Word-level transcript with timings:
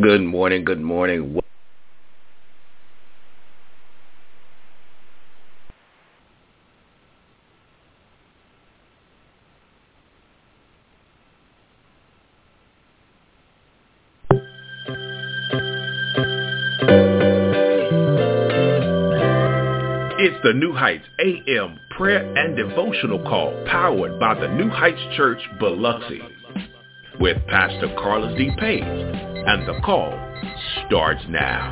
Good 0.00 0.22
morning. 0.22 0.64
Good 0.64 0.80
morning. 0.80 1.40
It's 20.18 20.42
the 20.42 20.54
New 20.54 20.72
Heights 20.72 21.04
AM 21.20 21.78
prayer 21.96 22.34
and 22.36 22.56
devotional 22.56 23.20
call 23.22 23.64
powered 23.66 24.18
by 24.18 24.34
the 24.34 24.48
New 24.48 24.70
Heights 24.70 25.00
Church 25.16 25.38
Biloxi 25.60 26.33
with 27.20 27.36
Pastor 27.46 27.94
Carlus 27.98 28.36
D. 28.36 28.50
Page. 28.58 28.82
And 28.82 29.68
the 29.68 29.80
call 29.84 30.12
starts 30.86 31.22
now. 31.28 31.70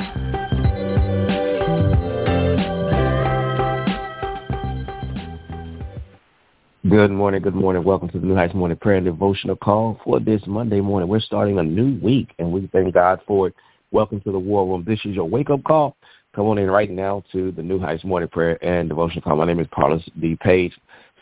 Good 6.89 7.11
morning, 7.11 7.41
good 7.41 7.55
morning. 7.55 7.85
Welcome 7.85 8.11
to 8.11 8.19
the 8.19 8.27
New 8.27 8.35
Heights 8.35 8.55
Morning 8.55 8.77
Prayer 8.77 8.97
and 8.97 9.07
Devotional 9.07 9.57
Call 9.57 9.99
for 10.05 10.21
this 10.21 10.43
Monday 10.47 10.81
morning. 10.81 11.09
We're 11.09 11.21
starting 11.21 11.59
a 11.59 11.63
new 11.63 11.99
week, 12.03 12.35
and 12.39 12.53
we 12.53 12.69
thank 12.73 12.93
God 12.93 13.21
for 13.27 13.49
it. 13.49 13.55
Welcome 13.93 14.21
to 14.23 14.33
the 14.33 14.39
War 14.39 14.67
Room. 14.67 14.85
This 14.87 14.99
is 15.05 15.15
your 15.15 15.29
wake-up 15.29 15.65
call. 15.65 15.97
Come 16.35 16.47
on 16.47 16.59
in 16.59 16.71
right 16.71 16.91
now 16.91 17.23
to 17.33 17.53
the 17.53 17.63
New 17.63 17.79
Heights 17.79 18.05
Morning 18.05 18.29
Prayer 18.29 18.63
and 18.63 18.89
Devotional 18.89 19.23
Call. 19.23 19.37
My 19.37 19.47
name 19.47 19.61
is 19.61 19.67
Carlus 19.73 20.03
D. 20.21 20.37
Page, 20.41 20.73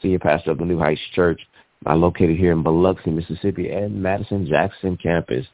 Senior 0.03 0.19
Pastor 0.19 0.51
of 0.51 0.59
the 0.59 0.65
New 0.65 0.79
Heights 0.79 1.01
Church. 1.15 1.41
I'm 1.87 2.03
located 2.03 2.37
here 2.37 2.53
in 2.53 2.63
Biloxi, 2.63 3.11
Mississippi, 3.11 3.71
and 3.71 4.03
Madison 4.03 4.47
Jackson 4.47 4.99
campus 4.99 5.47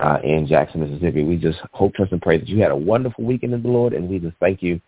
uh, 0.00 0.18
in 0.24 0.46
Jackson, 0.46 0.80
Mississippi. 0.80 1.24
We 1.24 1.36
just 1.36 1.58
hope, 1.72 1.94
trust, 1.94 2.12
and 2.12 2.22
pray 2.22 2.38
that 2.38 2.48
you 2.48 2.62
had 2.62 2.70
a 2.70 2.76
wonderful 2.76 3.24
weekend 3.24 3.52
in 3.52 3.62
the 3.62 3.68
Lord, 3.68 3.92
and 3.92 4.08
we 4.08 4.18
just 4.18 4.36
thank 4.40 4.62
you 4.62 4.80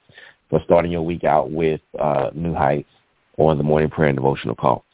for 0.49 0.61
starting 0.65 0.91
your 0.91 1.03
week 1.03 1.25
out 1.25 1.51
with 1.51 1.83
uh, 1.99 2.31
New 2.35 2.55
Heights 2.55 2.89
on 3.37 3.59
the 3.59 3.65
Morning 3.65 3.91
Prayer 3.91 4.09
and 4.09 4.17
Devotional 4.17 4.55
Call. 4.55 4.85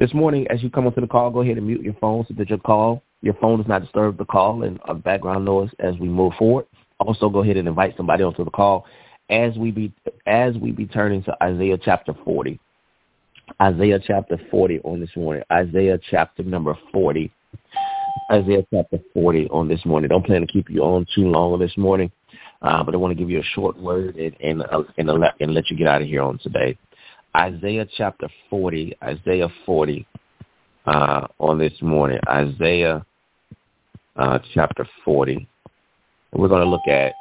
This 0.00 0.12
morning, 0.12 0.48
as 0.50 0.64
you 0.64 0.70
come 0.70 0.86
onto 0.86 1.00
the 1.00 1.06
call, 1.06 1.30
go 1.30 1.42
ahead 1.42 1.58
and 1.58 1.66
mute 1.66 1.82
your 1.82 1.94
phone 2.00 2.24
so 2.26 2.34
that 2.38 2.48
your 2.48 2.58
call, 2.58 3.00
your 3.20 3.34
phone 3.34 3.58
does 3.58 3.68
not 3.68 3.82
disturb 3.82 4.18
the 4.18 4.24
call 4.24 4.64
and 4.64 4.80
uh, 4.88 4.94
background 4.94 5.44
noise 5.44 5.70
as 5.78 5.94
we 6.00 6.08
move 6.08 6.32
forward. 6.38 6.66
Also, 6.98 7.28
go 7.28 7.44
ahead 7.44 7.56
and 7.56 7.68
invite 7.68 7.96
somebody 7.96 8.24
onto 8.24 8.44
the 8.44 8.50
call 8.50 8.84
as 9.30 9.56
we 9.56 9.70
be 9.70 9.92
as 10.26 10.56
we 10.56 10.72
be 10.72 10.86
turning 10.86 11.22
to 11.22 11.36
Isaiah 11.42 11.78
chapter 11.80 12.14
40. 12.24 12.58
Isaiah 13.62 14.00
chapter 14.04 14.40
40 14.50 14.80
on 14.80 14.98
this 14.98 15.14
morning. 15.14 15.44
Isaiah 15.52 15.96
chapter 16.10 16.42
number 16.42 16.76
40. 16.92 17.30
Isaiah 18.32 18.66
chapter 18.74 18.98
40 19.14 19.48
on 19.50 19.68
this 19.68 19.84
morning. 19.86 20.08
Don't 20.08 20.26
plan 20.26 20.40
to 20.40 20.48
keep 20.48 20.68
you 20.68 20.82
on 20.82 21.06
too 21.14 21.28
long 21.28 21.52
on 21.52 21.60
this 21.60 21.76
morning, 21.78 22.10
uh, 22.62 22.82
but 22.82 22.92
I 22.92 22.96
want 22.96 23.12
to 23.12 23.14
give 23.14 23.30
you 23.30 23.38
a 23.38 23.54
short 23.54 23.78
word 23.78 24.16
and 24.16 24.34
and, 24.40 24.62
uh, 24.62 24.82
and, 24.98 25.08
uh, 25.08 25.30
and 25.38 25.54
let 25.54 25.70
you 25.70 25.76
get 25.76 25.86
out 25.86 26.02
of 26.02 26.08
here 26.08 26.22
on 26.22 26.38
today. 26.38 26.76
Isaiah 27.36 27.86
chapter 27.96 28.28
40. 28.50 28.96
Isaiah 29.00 29.48
40 29.64 30.06
uh, 30.86 31.28
on 31.38 31.60
this 31.60 31.74
morning. 31.80 32.18
Isaiah 32.28 33.06
uh, 34.16 34.40
chapter 34.54 34.88
40. 35.04 35.46
We're 36.32 36.48
going 36.48 36.64
to 36.64 36.68
look 36.68 36.88
at 36.88 37.12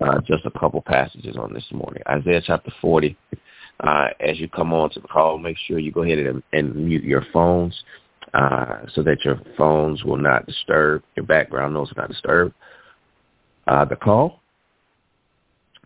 uh, 0.00 0.20
just 0.26 0.46
a 0.46 0.58
couple 0.58 0.80
passages 0.80 1.36
on 1.36 1.52
this 1.52 1.66
morning. 1.72 2.02
Isaiah 2.08 2.40
chapter 2.42 2.72
40. 2.80 3.14
Uh, 3.80 4.08
as 4.20 4.38
you 4.38 4.48
come 4.48 4.72
on 4.72 4.90
to 4.90 5.00
the 5.00 5.08
call, 5.08 5.38
make 5.38 5.56
sure 5.66 5.78
you 5.78 5.92
go 5.92 6.02
ahead 6.02 6.18
and, 6.18 6.42
and 6.52 6.74
mute 6.74 7.04
your 7.04 7.24
phones 7.32 7.84
uh, 8.34 8.78
so 8.92 9.02
that 9.02 9.24
your 9.24 9.40
phones 9.56 10.02
will 10.02 10.16
not 10.16 10.46
disturb, 10.46 11.02
your 11.16 11.24
background 11.24 11.74
noise 11.74 11.88
will 11.88 12.02
not 12.02 12.08
disturb 12.08 12.52
uh, 13.68 13.84
the 13.84 13.96
call 13.96 14.40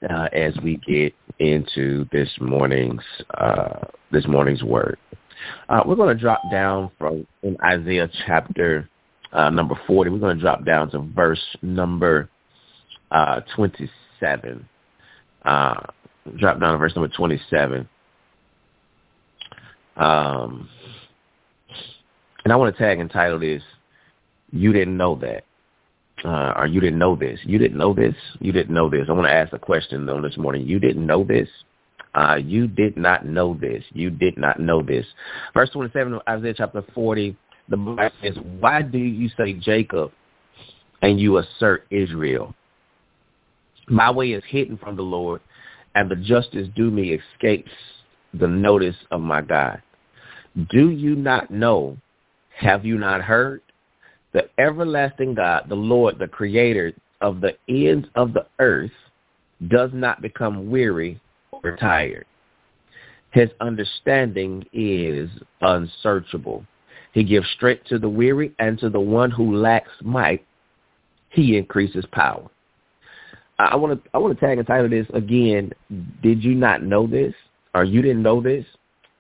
uh, 0.09 0.29
as 0.33 0.55
we 0.63 0.79
get 0.87 1.15
into 1.39 2.07
this 2.13 2.31
morning's 2.41 3.03
uh, 3.35 3.85
this 4.11 4.27
morning's 4.27 4.63
word. 4.63 4.99
Uh, 5.69 5.83
we're 5.85 5.97
going 5.97 6.15
to 6.15 6.21
drop 6.21 6.41
down 6.51 6.91
from 6.99 7.27
in 7.43 7.57
Isaiah 7.63 8.09
chapter 8.27 8.89
number 9.33 9.79
40. 9.87 10.11
We're 10.11 10.19
going 10.19 10.37
to 10.37 10.43
drop 10.43 10.65
down 10.65 10.91
to 10.93 11.01
verse 11.01 11.43
number 11.63 12.29
uh, 13.11 13.41
27. 13.55 14.67
Drop 16.37 16.61
down 16.61 16.73
to 16.73 16.79
verse 16.79 16.95
number 16.95 17.13
27. 17.15 17.89
Um, 19.97 20.69
and 22.45 22.53
I 22.53 22.57
want 22.57 22.75
to 22.75 22.83
tag 22.83 23.01
and 23.01 23.11
title 23.11 23.39
this, 23.39 23.63
You 24.51 24.73
Didn't 24.73 24.97
Know 24.97 25.17
That. 25.17 25.45
Uh, 26.25 26.53
or 26.57 26.67
you 26.67 26.81
didn't 26.81 27.01
know 27.01 27.17
this. 27.17 27.41
You 27.43 27.59
didn't 27.59 27.77
know 27.77 27.93
this. 27.93 28.15
You 28.39 28.53
didn't 28.53 28.73
know 28.73 28.89
this. 28.89 29.07
I 29.09 29.13
want 29.13 29.27
to 29.27 29.33
ask 29.33 29.53
a 29.53 29.59
question 29.59 30.09
on 30.09 30.23
this 30.23 30.37
morning. 30.37 30.67
You 30.69 30.79
didn't 30.79 31.05
know 31.05 31.25
this. 31.25 31.49
Uh, 32.15 32.37
you 32.37 32.69
did 32.69 32.97
not 32.97 33.27
know 33.27 33.55
this. 33.61 33.83
You 33.93 34.11
did 34.11 34.37
not 34.39 34.61
know 34.61 34.83
this. 34.83 35.07
Verse 35.55 35.71
27 35.71 36.15
of 36.15 36.23
Isaiah 36.29 36.55
chapter 36.57 36.85
40, 36.95 37.37
the 37.69 37.77
Bible 37.77 38.11
says, 38.23 38.37
Why 38.61 38.83
do 38.83 38.99
you 38.99 39.31
say 39.37 39.55
Jacob 39.55 40.13
and 41.01 41.19
you 41.19 41.39
assert 41.39 41.87
Israel? 41.91 42.55
My 43.89 44.11
way 44.11 44.33
is 44.33 44.45
hidden 44.47 44.77
from 44.77 44.95
the 44.95 45.03
Lord, 45.03 45.41
and 45.95 46.11
the 46.11 46.17
justice 46.17 46.69
due 46.75 46.91
me 46.91 47.19
escapes 47.19 47.73
the 48.35 48.49
notice 48.49 48.97
of 49.11 49.21
my 49.21 49.43
God. 49.43 49.83
Do 50.71 50.91
you 50.91 51.15
not 51.17 51.51
know? 51.51 51.97
Have 52.57 52.85
you 52.85 52.99
not 52.99 53.23
heard? 53.23 53.63
The 54.33 54.49
everlasting 54.59 55.35
God, 55.35 55.65
the 55.69 55.75
Lord, 55.75 56.19
the 56.19 56.29
creator 56.29 56.93
of 57.21 57.41
the 57.41 57.57
ends 57.69 58.09
of 58.15 58.33
the 58.33 58.47
earth, 58.59 58.91
does 59.69 59.91
not 59.93 60.23
become 60.23 60.71
weary 60.71 61.21
or 61.51 61.77
tired. 61.77 62.27
His 63.31 63.51
understanding 63.61 64.65
is 64.73 65.31
unsearchable. 65.61 66.65
He 67.13 67.25
gives 67.25 67.49
strength 67.57 67.85
to 67.87 67.99
the 67.99 68.09
weary 68.09 68.53
and 68.59 68.79
to 68.79 68.89
the 68.89 69.01
one 69.01 69.31
who 69.31 69.57
lacks 69.57 69.91
might, 70.03 70.45
he 71.31 71.57
increases 71.57 72.05
power. 72.13 72.51
I 73.59 73.77
want 73.77 74.03
to 74.03 74.11
I 74.15 74.19
want 74.19 74.39
to 74.39 74.45
tag 74.45 74.59
and 74.59 74.67
title 74.67 74.89
this 74.89 75.07
again. 75.15 75.73
Did 76.23 76.43
you 76.43 76.55
not 76.55 76.83
know 76.83 77.07
this, 77.07 77.35
or 77.75 77.85
you 77.85 78.03
didn't 78.03 78.23
know 78.23 78.41
this? 78.41 78.65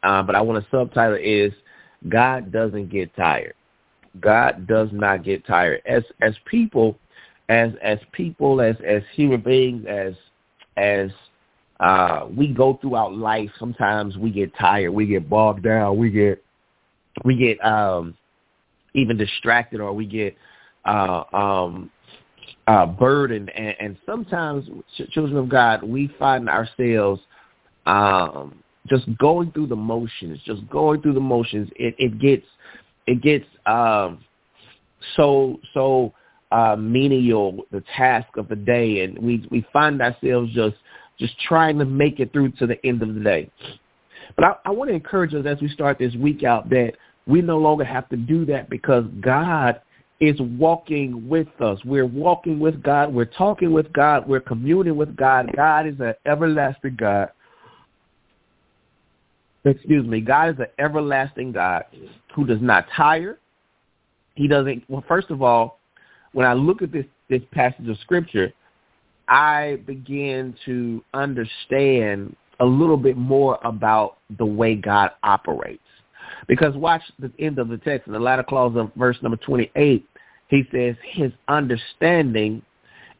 Uh, 0.03 0.22
but 0.22 0.34
I 0.34 0.41
want 0.41 0.62
to 0.62 0.70
subtitle 0.70 1.19
is 1.20 1.53
God 2.09 2.50
doesn't 2.50 2.91
get 2.91 3.15
tired. 3.15 3.54
God 4.20 4.66
does 4.66 4.88
not 4.93 5.25
get 5.25 5.47
tired. 5.47 5.82
As 5.87 6.03
as 6.20 6.34
people, 6.47 6.98
as 7.48 7.72
as 7.82 7.98
people, 8.12 8.60
as 8.60 8.76
as 8.87 9.03
human 9.15 9.41
beings, 9.41 9.87
as 9.88 10.15
as 10.76 11.10
uh, 11.81 12.26
we 12.37 12.49
go 12.49 12.78
throughout 12.81 13.14
life, 13.14 13.50
sometimes 13.59 14.16
we 14.16 14.31
get 14.31 14.54
tired, 14.56 14.91
we 14.91 15.06
get 15.06 15.28
bogged 15.28 15.62
down, 15.62 15.97
we 15.99 16.10
get 16.10 16.43
we 17.25 17.37
get 17.37 17.64
um, 17.64 18.14
even 18.94 19.16
distracted, 19.16 19.81
or 19.81 19.93
we 19.93 20.06
get 20.06 20.37
uh, 20.84 21.25
um, 21.32 21.91
uh, 22.67 22.87
burden, 22.87 23.49
and, 23.51 23.75
and 23.81 23.97
sometimes 24.07 24.69
children 25.11 25.37
of 25.37 25.49
God, 25.49 25.83
we 25.83 26.13
find 26.19 26.49
ourselves 26.49 27.21
um, 27.87 28.63
just 28.89 29.05
going 29.19 29.53
through 29.53 29.67
the 29.69 29.77
motions, 29.77 30.39
just 30.45 30.69
going 30.69 31.03
through 31.03 31.15
the 31.15 31.21
motions. 31.21 31.71
It, 31.77 31.95
it 31.99 32.19
gets 32.21 32.47
it 33.07 33.23
gets 33.23 33.47
um, 33.67 34.25
so 35.17 35.61
so 35.75 36.13
uh, 36.51 36.77
menial 36.77 37.65
the 37.71 37.83
task 37.97 38.37
of 38.37 38.49
the 38.49 38.57
day, 38.57 39.03
and 39.03 39.19
we 39.19 39.47
we 39.51 39.67
find 39.73 40.01
ourselves 40.01 40.53
just 40.53 40.77
just 41.19 41.39
trying 41.41 41.79
to 41.79 41.85
make 41.85 42.21
it 42.21 42.33
through 42.33 42.51
to 42.53 42.67
the 42.67 42.85
end 42.87 43.03
of 43.03 43.15
the 43.15 43.21
day. 43.21 43.50
But 44.37 44.45
I, 44.45 44.55
I 44.67 44.71
want 44.71 44.88
to 44.91 44.95
encourage 44.95 45.35
us 45.35 45.45
as 45.47 45.61
we 45.61 45.69
start 45.69 45.99
this 45.99 46.15
week 46.15 46.43
out 46.43 46.71
that 46.71 46.93
we 47.27 47.43
no 47.43 47.59
longer 47.59 47.85
have 47.85 48.09
to 48.09 48.17
do 48.17 48.45
that 48.47 48.71
because 48.71 49.05
God 49.21 49.81
is 50.23 50.39
walking 50.57 51.29
with 51.29 51.49
us. 51.61 51.81
We're 51.85 52.07
walking 52.07 52.61
with 52.61 52.81
God. 52.81 53.13
We're 53.13 53.25
talking 53.25 53.73
with 53.73 53.93
God. 53.93 54.29
We're 54.29 54.39
communing 54.39 54.97
with 54.97 55.17
God. 55.17 55.51
God 55.57 55.89
is 55.89 55.99
an 55.99 56.15
everlasting 56.25 56.95
God. 56.97 57.31
Excuse 59.65 60.07
me. 60.07 60.21
God 60.21 60.51
is 60.51 60.61
an 60.61 60.67
everlasting 60.79 61.51
God 61.51 61.87
who 62.37 62.47
does 62.47 62.61
not 62.63 62.87
tire. 62.97 63.41
He 64.37 64.47
doesn't. 64.47 64.85
Well, 64.89 65.05
first 65.09 65.31
of 65.31 65.43
all, 65.43 65.81
when 66.31 66.47
I 66.47 66.53
look 66.53 66.83
at 66.83 66.93
this 66.93 67.07
this 67.29 67.43
passage 67.51 67.89
of 67.89 67.99
scripture, 67.99 68.53
I 69.27 69.81
begin 69.87 70.55
to 70.67 71.03
understand 71.15 72.37
a 72.61 72.65
little 72.65 72.97
bit 72.97 73.17
more 73.17 73.59
about 73.65 74.19
the 74.39 74.47
way 74.47 74.77
God 74.77 75.11
operates. 75.25 75.83
Because 76.47 76.77
watch 76.77 77.03
the 77.19 77.33
end 77.41 77.59
of 77.59 77.69
the 77.69 77.79
text 77.79 78.07
in 78.07 78.13
the 78.13 78.21
latter 78.21 78.45
clause 78.45 78.77
of 78.77 78.93
verse 78.95 79.17
number 79.21 79.37
28. 79.39 80.07
He 80.52 80.69
says 80.70 80.96
his 81.02 81.32
understanding 81.49 82.60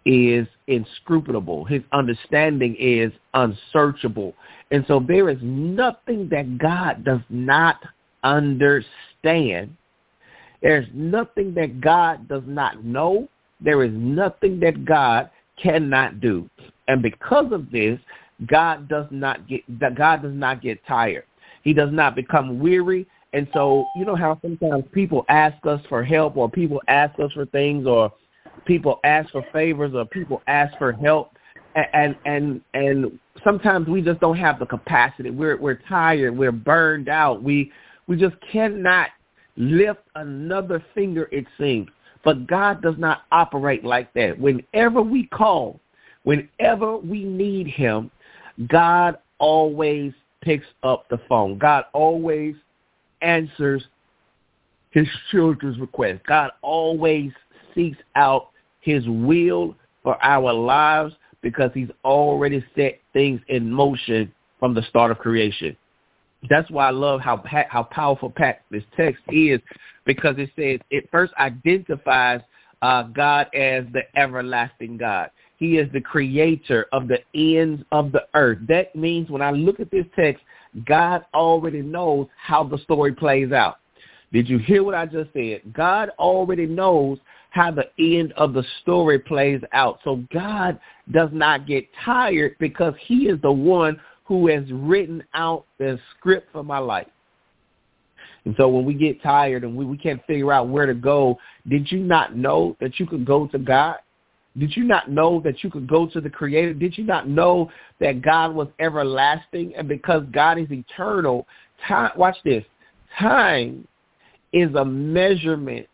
is 0.05 0.47
inscrutable. 0.67 1.65
His 1.65 1.81
understanding 1.91 2.77
is 2.79 3.11
unsearchable. 3.33 4.35
And 4.71 4.85
so 4.87 5.01
there 5.01 5.31
is 5.31 5.39
nothing 5.41 6.29
that 6.29 6.59
God 6.59 7.07
does 7.07 7.23
not 7.31 7.77
understand. 8.23 9.75
There's 10.61 10.87
nothing 10.93 11.55
that 11.55 11.81
God 11.81 12.29
does 12.29 12.45
not 12.47 12.85
know. 12.85 13.29
there 13.63 13.83
is 13.83 13.93
nothing 13.95 14.61
that 14.61 14.85
God 14.85 15.31
cannot 15.57 16.21
do. 16.21 16.51
And 16.89 17.01
because 17.01 17.51
of 17.51 17.71
this, 17.71 17.99
God 18.47 18.89
does 18.89 19.07
not 19.11 19.49
get 19.49 19.63
God 19.95 20.21
does 20.23 20.35
not 20.35 20.61
get 20.61 20.85
tired. 20.85 21.25
He 21.63 21.73
does 21.73 21.93
not 21.93 22.15
become 22.15 22.59
weary. 22.59 23.07
And 23.33 23.49
so, 23.55 23.87
you 23.97 24.05
know 24.05 24.17
how 24.17 24.39
sometimes 24.43 24.85
people 24.93 25.25
ask 25.29 25.65
us 25.67 25.81
for 25.89 26.05
help 26.05 26.37
or 26.37 26.51
people 26.51 26.83
ask 26.89 27.19
us 27.19 27.33
for 27.33 27.47
things 27.47 27.87
or 27.87 28.13
people 28.67 29.01
ask 29.05 29.31
for 29.31 29.45
favors 29.53 29.95
or 29.95 30.05
people 30.05 30.43
ask 30.47 30.77
for 30.79 30.93
help 30.93 31.33
and 31.75 32.17
and 32.25 32.61
and 32.75 33.19
sometimes 33.45 33.89
we 33.89 34.03
just 34.03 34.21
don't 34.21 34.37
have 34.37 34.59
the 34.59 34.67
capacity. 34.67 35.31
We're 35.31 35.57
we're 35.57 35.81
tired, 35.89 36.37
we're 36.37 36.53
burned 36.53 37.09
out. 37.09 37.43
We 37.43 37.73
we 38.07 38.17
just 38.17 38.37
cannot 38.51 39.09
lift 39.57 40.01
another 40.15 40.85
finger 40.95 41.29
it 41.33 41.47
seems. 41.59 41.89
But 42.25 42.47
God 42.47 42.83
does 42.83 42.95
not 42.99 43.23
operate 43.33 43.85
like 43.85 44.13
that. 44.15 44.39
Whenever 44.39 45.03
we 45.03 45.27
call, 45.27 45.81
whenever 46.23 46.97
we 46.99 47.25
need 47.25 47.67
him, 47.67 48.11
God 48.69 49.19
always 49.39 50.13
picks 50.41 50.67
up 50.83 51.09
the 51.09 51.19
phone. 51.29 51.59
God 51.59 51.85
always 51.93 52.55
answers 53.23 53.85
his 54.91 55.09
children's 55.31 55.79
request. 55.79 56.21
God 56.27 56.51
always 56.61 57.33
seeks 57.75 57.99
out 58.15 58.51
his 58.81 59.05
will 59.07 59.75
for 60.03 60.23
our 60.23 60.53
lives 60.53 61.15
because 61.41 61.71
he's 61.75 61.89
already 62.05 62.65
set 62.77 63.01
things 63.13 63.41
in 63.49 63.71
motion 63.71 64.33
from 64.59 64.75
the 64.75 64.83
start 64.83 65.11
of 65.11 65.19
creation. 65.19 65.77
That's 66.49 66.71
why 66.71 66.89
I 66.89 66.91
love 66.91 67.21
how 67.21 67.43
how 67.69 67.85
powerful 67.85 68.33
this 68.71 68.83
text 68.97 69.23
is 69.29 69.61
because 70.05 70.35
it 70.39 70.51
says 70.57 70.81
it 70.91 71.09
first 71.11 71.33
identifies 71.39 72.41
uh, 72.83 73.05
God 73.05 73.47
as 73.55 73.85
the 73.93 74.03
everlasting 74.17 74.97
God. 74.97 75.31
He 75.57 75.79
is 75.79 75.91
the 75.93 76.01
creator 76.01 76.87
of 76.93 77.07
the 77.07 77.19
ends 77.35 77.85
of 77.93 78.11
the 78.11 78.27
earth. 78.35 78.59
That 78.69 78.95
means 78.97 79.31
when 79.31 79.43
I 79.43 79.53
look 79.53 79.79
at 79.79 79.93
this 79.93 80.07
text, 80.17 80.43
God 80.87 81.25
already 81.35 81.83
knows 81.83 82.29
how 82.37 82.65
the 82.65 82.79
story 82.79 83.13
plays 83.13 83.53
out. 83.53 83.77
Did 84.33 84.49
you 84.49 84.59
hear 84.59 84.83
what 84.83 84.95
I 84.95 85.07
just 85.07 85.33
said? 85.35 85.61
God 85.75 86.11
already 86.19 86.67
knows 86.67 87.19
how 87.51 87.71
the 87.71 87.91
end 87.99 88.33
of 88.33 88.55
the 88.55 88.65
story 88.81 89.19
plays 89.19 89.61
out. 89.73 89.99
So 90.05 90.25
God 90.33 90.81
does 91.11 91.29
not 91.33 91.67
get 91.67 91.87
tired 92.03 92.57
because 92.59 92.95
he 93.07 93.27
is 93.27 93.39
the 93.43 93.53
one 93.53 94.01
who 94.25 94.49
has 94.49 94.65
written 94.73 95.23
out 95.35 95.67
the 95.79 95.99
script 96.17 96.49
for 96.53 96.65
my 96.65 96.79
life. 96.79 97.09
And 98.45 98.55
so 98.57 98.69
when 98.69 98.85
we 98.85 98.95
get 98.95 99.23
tired 99.23 99.65
and 99.65 99.77
we, 99.77 99.85
we 99.85 99.99
can't 99.99 100.25
figure 100.27 100.53
out 100.53 100.69
where 100.69 100.87
to 100.87 100.95
go, 100.95 101.39
did 101.69 101.93
you 101.93 101.99
not 101.99 102.35
know 102.35 102.77
that 102.81 102.99
you 102.99 103.07
could 103.07 103.27
go 103.27 103.47
to 103.49 103.59
God? 103.59 103.97
Did 104.59 104.77
you 104.77 104.85
not 104.85 105.11
know 105.11 105.41
that 105.45 105.65
you 105.65 105.71
could 105.71 105.87
go 105.87 106.07
to 106.09 106.21
the 106.21 106.29
Creator? 106.29 106.75
Did 106.75 106.99
you 106.99 107.05
not 107.05 107.29
know 107.29 107.71
that 108.01 108.23
God 108.23 108.55
was 108.55 108.69
everlasting? 108.79 109.75
And 109.77 109.89
because 109.89 110.25
God 110.31 110.59
is 110.59 110.71
eternal, 110.71 111.47
time, 111.87 112.13
watch 112.17 112.37
this, 112.45 112.65
time 113.19 113.87
is 114.53 114.75
a 114.75 114.85
measurement 114.85 115.87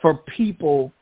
for 0.00 0.14
people, 0.36 0.92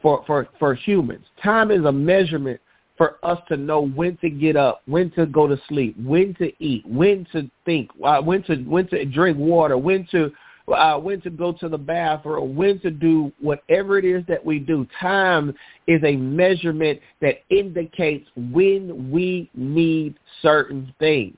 for, 0.00 0.22
for, 0.26 0.48
for 0.58 0.74
humans. 0.74 1.24
Time 1.42 1.70
is 1.70 1.84
a 1.84 1.92
measurement 1.92 2.60
for 2.96 3.18
us 3.24 3.38
to 3.48 3.56
know 3.56 3.88
when 3.88 4.16
to 4.18 4.30
get 4.30 4.56
up, 4.56 4.82
when 4.86 5.10
to 5.12 5.26
go 5.26 5.48
to 5.48 5.60
sleep, 5.68 5.96
when 5.98 6.34
to 6.34 6.52
eat, 6.62 6.86
when 6.86 7.26
to 7.32 7.50
think, 7.64 7.90
uh, 8.04 8.20
when 8.22 8.42
to 8.44 8.56
when 8.58 8.86
to 8.88 9.04
drink 9.04 9.36
water, 9.36 9.76
when 9.76 10.06
to 10.12 10.30
uh, 10.68 10.98
when 10.98 11.20
to 11.20 11.30
go 11.30 11.52
to 11.52 11.68
the 11.68 11.78
bathroom, 11.78 12.56
when 12.56 12.78
to 12.80 12.90
do 12.90 13.32
whatever 13.40 13.98
it 13.98 14.04
is 14.04 14.24
that 14.28 14.44
we 14.44 14.58
do. 14.58 14.86
Time 15.00 15.54
is 15.86 16.02
a 16.04 16.16
measurement 16.16 17.00
that 17.20 17.42
indicates 17.50 18.28
when 18.36 19.10
we 19.10 19.50
need 19.54 20.14
certain 20.40 20.92
things. 20.98 21.36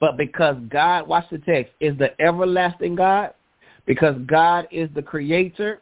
But 0.00 0.16
because 0.16 0.56
God, 0.68 1.06
watch 1.06 1.26
the 1.30 1.38
text, 1.38 1.72
is 1.80 1.96
the 1.98 2.20
everlasting 2.20 2.96
God, 2.96 3.34
because 3.86 4.16
God 4.26 4.66
is 4.70 4.88
the 4.94 5.02
creator, 5.02 5.80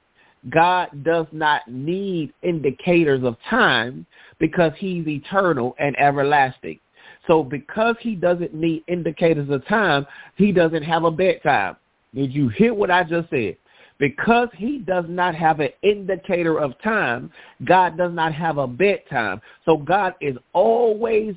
God 0.48 1.04
does 1.04 1.26
not 1.32 1.62
need 1.69 2.32
indicators 2.43 3.22
of 3.25 3.36
time 3.48 4.06
because 4.38 4.72
he's 4.78 5.06
eternal 5.06 5.76
and 5.78 5.96
everlasting. 5.98 6.81
So 7.26 7.44
because 7.44 7.96
he 8.00 8.14
doesn't 8.14 8.54
need 8.54 8.82
indicators 8.88 9.50
of 9.50 9.66
time, 9.66 10.06
he 10.36 10.50
doesn't 10.50 10.82
have 10.82 11.04
a 11.04 11.10
bedtime. 11.10 11.76
Did 12.14 12.32
you 12.32 12.48
hear 12.48 12.74
what 12.74 12.90
I 12.90 13.04
just 13.04 13.30
said? 13.30 13.56
Because 13.98 14.48
he 14.56 14.78
does 14.78 15.04
not 15.08 15.34
have 15.34 15.60
an 15.60 15.68
indicator 15.82 16.58
of 16.58 16.80
time, 16.82 17.30
God 17.64 17.98
does 17.98 18.12
not 18.14 18.32
have 18.32 18.56
a 18.56 18.66
bedtime. 18.66 19.42
So 19.66 19.76
God 19.76 20.14
is 20.22 20.36
always 20.54 21.34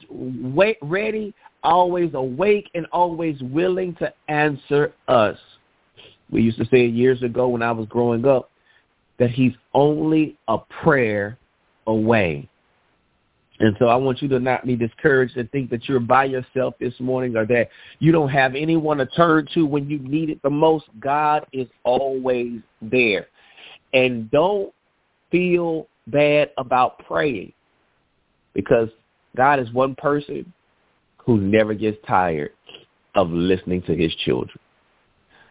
ready, 0.81 1.33
always 1.63 2.13
awake, 2.13 2.69
and 2.73 2.85
always 2.93 3.41
willing 3.41 3.95
to 3.95 4.13
answer 4.29 4.93
us. 5.09 5.37
We 6.31 6.41
used 6.41 6.57
to 6.57 6.65
say 6.65 6.85
years 6.85 7.21
ago 7.21 7.49
when 7.49 7.61
I 7.61 7.71
was 7.71 7.85
growing 7.87 8.25
up, 8.25 8.49
that 9.19 9.29
he's 9.29 9.53
only 9.73 10.37
a 10.47 10.57
prayer 10.57 11.37
away. 11.85 12.49
And 13.59 13.75
so 13.79 13.85
I 13.85 13.95
want 13.95 14.21
you 14.21 14.27
to 14.29 14.39
not 14.39 14.65
be 14.65 14.75
discouraged 14.75 15.37
and 15.37 15.49
think 15.51 15.69
that 15.69 15.87
you're 15.87 15.99
by 15.99 16.25
yourself 16.25 16.73
this 16.79 16.93
morning 16.99 17.37
or 17.37 17.45
that 17.45 17.69
you 17.99 18.11
don't 18.11 18.29
have 18.29 18.55
anyone 18.55 18.97
to 18.97 19.05
turn 19.05 19.47
to 19.53 19.65
when 19.65 19.89
you 19.89 19.99
need 19.99 20.29
it 20.29 20.41
the 20.41 20.49
most. 20.49 20.85
God 20.99 21.45
is 21.53 21.67
always 21.83 22.61
there. 22.81 23.27
And 23.93 24.29
don't 24.31 24.73
feel 25.31 25.87
bad 26.07 26.49
about 26.57 26.99
praying 27.05 27.53
because 28.53 28.89
God 29.35 29.59
is 29.59 29.71
one 29.71 29.95
person 29.95 30.51
who 31.17 31.37
never 31.37 31.73
gets 31.73 31.97
tired 32.07 32.51
of 33.15 33.29
listening 33.29 33.83
to 33.83 33.95
his 33.95 34.13
children. 34.25 34.57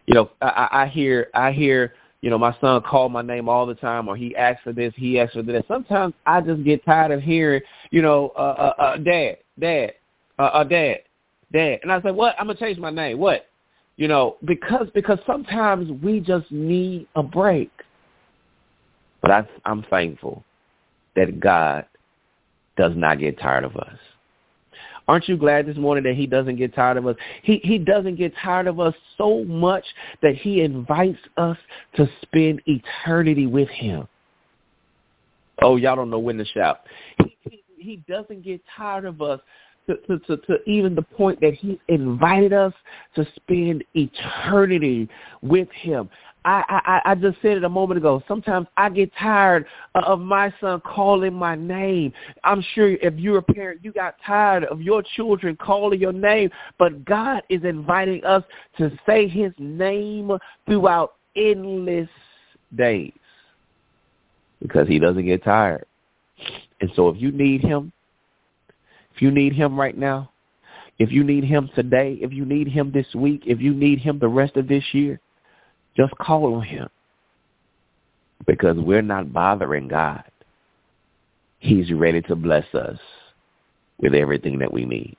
You 0.05 0.15
know, 0.15 0.31
I, 0.41 0.67
I 0.71 0.87
hear 0.87 1.27
I 1.33 1.51
hear 1.51 1.93
you 2.23 2.29
know, 2.29 2.37
my 2.37 2.55
son 2.61 2.81
called 2.83 3.11
my 3.11 3.21
name 3.21 3.49
all 3.49 3.65
the 3.65 3.75
time, 3.75 4.07
or 4.07 4.15
he 4.15 4.33
asked 4.37 4.63
for 4.63 4.71
this, 4.71 4.93
he 4.95 5.19
asked 5.19 5.33
for 5.33 5.41
this. 5.41 5.61
Sometimes 5.67 6.13
I 6.25 6.39
just 6.39 6.63
get 6.63 6.85
tired 6.85 7.11
of 7.11 7.21
hearing, 7.21 7.61
you 7.91 8.01
know, 8.01 8.31
uh, 8.37 8.73
uh, 8.79 8.81
uh 8.81 8.97
dad, 8.97 9.39
dad, 9.59 9.91
uh, 10.39 10.43
uh, 10.43 10.63
dad, 10.63 10.99
dad, 11.51 11.79
and 11.83 11.91
I 11.91 12.01
say, 12.01 12.11
what? 12.11 12.35
I'm 12.39 12.47
gonna 12.47 12.57
change 12.57 12.79
my 12.79 12.91
name. 12.91 13.19
What? 13.19 13.47
You 13.97 14.07
know, 14.07 14.37
because 14.45 14.87
because 14.93 15.19
sometimes 15.27 15.91
we 16.01 16.21
just 16.21 16.49
need 16.49 17.07
a 17.17 17.21
break. 17.21 17.71
But 19.21 19.31
I, 19.31 19.47
I'm 19.65 19.83
thankful 19.89 20.45
that 21.17 21.41
God 21.41 21.85
does 22.77 22.93
not 22.95 23.19
get 23.19 23.37
tired 23.37 23.65
of 23.65 23.75
us. 23.75 23.97
Aren't 25.07 25.27
you 25.27 25.35
glad 25.35 25.65
this 25.65 25.77
morning 25.77 26.03
that 26.05 26.15
he 26.15 26.25
doesn't 26.25 26.55
get 26.55 26.73
tired 26.73 26.97
of 26.97 27.07
us? 27.07 27.15
He, 27.41 27.59
he 27.63 27.77
doesn't 27.77 28.15
get 28.15 28.33
tired 28.41 28.67
of 28.67 28.79
us 28.79 28.93
so 29.17 29.43
much 29.43 29.83
that 30.21 30.35
he 30.35 30.61
invites 30.61 31.19
us 31.37 31.57
to 31.95 32.09
spend 32.21 32.61
eternity 32.65 33.45
with 33.45 33.69
him. 33.69 34.07
Oh, 35.61 35.75
y'all 35.75 35.95
don't 35.95 36.09
know 36.09 36.19
when 36.19 36.37
to 36.37 36.45
shout. 36.45 36.81
He, 37.17 37.37
he, 37.41 37.63
he 37.77 37.95
doesn't 38.07 38.43
get 38.43 38.61
tired 38.75 39.05
of 39.05 39.21
us 39.21 39.39
to, 39.87 39.97
to, 40.07 40.19
to, 40.19 40.37
to 40.37 40.57
even 40.65 40.95
the 40.95 41.01
point 41.01 41.41
that 41.41 41.53
he 41.53 41.79
invited 41.89 42.53
us 42.53 42.73
to 43.15 43.27
spend 43.35 43.83
eternity 43.93 45.09
with 45.41 45.67
him. 45.71 46.09
I, 46.45 47.01
I, 47.05 47.11
I 47.11 47.15
just 47.15 47.41
said 47.41 47.57
it 47.57 47.63
a 47.63 47.69
moment 47.69 47.97
ago. 47.97 48.21
Sometimes 48.27 48.67
I 48.75 48.89
get 48.89 49.11
tired 49.17 49.65
of 49.95 50.19
my 50.19 50.53
son 50.59 50.81
calling 50.81 51.33
my 51.33 51.55
name. 51.55 52.11
I'm 52.43 52.63
sure 52.73 52.89
if 52.89 53.15
you're 53.17 53.37
a 53.37 53.43
parent, 53.43 53.79
you 53.83 53.93
got 53.93 54.15
tired 54.25 54.65
of 54.65 54.81
your 54.81 55.03
children 55.15 55.55
calling 55.55 55.99
your 55.99 56.11
name. 56.11 56.49
But 56.77 57.05
God 57.05 57.43
is 57.49 57.63
inviting 57.63 58.23
us 58.25 58.43
to 58.77 58.91
say 59.05 59.27
his 59.27 59.53
name 59.57 60.31
throughout 60.65 61.13
endless 61.35 62.09
days 62.75 63.13
because 64.61 64.87
he 64.87 64.99
doesn't 64.99 65.25
get 65.25 65.43
tired. 65.43 65.85
And 66.81 66.91
so 66.95 67.07
if 67.09 67.21
you 67.21 67.31
need 67.31 67.61
him, 67.61 67.93
if 69.15 69.21
you 69.21 69.31
need 69.31 69.53
him 69.53 69.79
right 69.79 69.97
now, 69.97 70.31
if 70.99 71.11
you 71.11 71.23
need 71.23 71.43
him 71.43 71.69
today, 71.75 72.17
if 72.21 72.31
you 72.33 72.45
need 72.45 72.67
him 72.67 72.91
this 72.91 73.07
week, 73.15 73.43
if 73.45 73.61
you 73.61 73.73
need 73.73 73.99
him 73.99 74.19
the 74.19 74.27
rest 74.27 74.57
of 74.57 74.67
this 74.67 74.83
year, 74.91 75.19
just 75.95 76.13
call 76.17 76.55
on 76.55 76.63
him 76.63 76.89
because 78.45 78.77
we're 78.77 79.01
not 79.01 79.31
bothering 79.31 79.87
God. 79.87 80.23
He's 81.59 81.91
ready 81.91 82.21
to 82.23 82.35
bless 82.35 82.65
us 82.73 82.97
with 83.99 84.13
everything 84.13 84.59
that 84.59 84.73
we 84.73 84.85
need. 84.85 85.15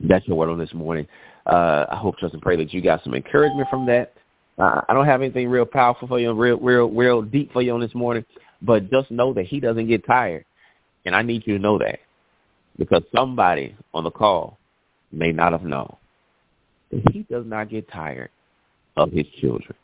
That's 0.00 0.26
your 0.26 0.38
word 0.38 0.48
on 0.48 0.58
this 0.58 0.72
morning. 0.72 1.06
Uh, 1.46 1.86
I 1.90 1.96
hope, 1.96 2.16
trust, 2.18 2.34
and 2.34 2.42
pray 2.42 2.56
that 2.56 2.72
you 2.72 2.80
got 2.80 3.04
some 3.04 3.14
encouragement 3.14 3.68
from 3.68 3.84
that. 3.86 4.14
Uh, 4.58 4.80
I 4.88 4.94
don't 4.94 5.06
have 5.06 5.22
anything 5.22 5.48
real 5.48 5.66
powerful 5.66 6.08
for 6.08 6.18
you, 6.18 6.32
real, 6.32 6.58
real, 6.58 6.88
real 6.88 7.22
deep 7.22 7.52
for 7.52 7.62
you 7.62 7.72
on 7.72 7.80
this 7.80 7.94
morning, 7.94 8.24
but 8.62 8.90
just 8.90 9.10
know 9.10 9.32
that 9.34 9.46
he 9.46 9.60
doesn't 9.60 9.88
get 9.88 10.06
tired, 10.06 10.44
and 11.04 11.14
I 11.14 11.22
need 11.22 11.46
you 11.46 11.56
to 11.56 11.62
know 11.62 11.78
that 11.78 11.98
because 12.78 13.02
somebody 13.14 13.74
on 13.92 14.04
the 14.04 14.10
call 14.10 14.58
may 15.12 15.32
not 15.32 15.52
have 15.52 15.64
known 15.64 15.96
that 16.90 17.02
he 17.12 17.22
does 17.24 17.44
not 17.46 17.68
get 17.68 17.90
tired 17.90 18.30
of 19.00 19.12
his 19.12 19.26
children. 19.40 19.74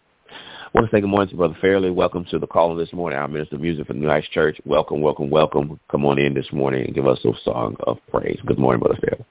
want 0.74 0.88
to 0.88 0.94
say 0.94 1.00
good 1.00 1.08
morning 1.08 1.30
to 1.30 1.36
Brother 1.36 1.56
Fairley. 1.60 1.90
Welcome 1.90 2.26
to 2.30 2.38
the 2.38 2.46
call 2.46 2.76
this 2.76 2.92
morning. 2.92 3.18
Our 3.18 3.26
Minister 3.28 3.56
of 3.56 3.62
Music 3.62 3.86
for 3.86 3.94
New 3.94 4.08
Heights 4.08 4.28
Church. 4.28 4.60
Welcome, 4.66 5.00
welcome, 5.00 5.30
welcome. 5.30 5.80
Come 5.90 6.04
on 6.04 6.18
in 6.18 6.34
this 6.34 6.52
morning 6.52 6.84
and 6.84 6.94
give 6.94 7.06
us 7.06 7.18
a 7.24 7.32
song 7.44 7.76
of 7.86 7.98
praise. 8.10 8.38
Good 8.44 8.58
morning, 8.58 8.82
Brother 8.82 9.00
Fairley. 9.00 9.24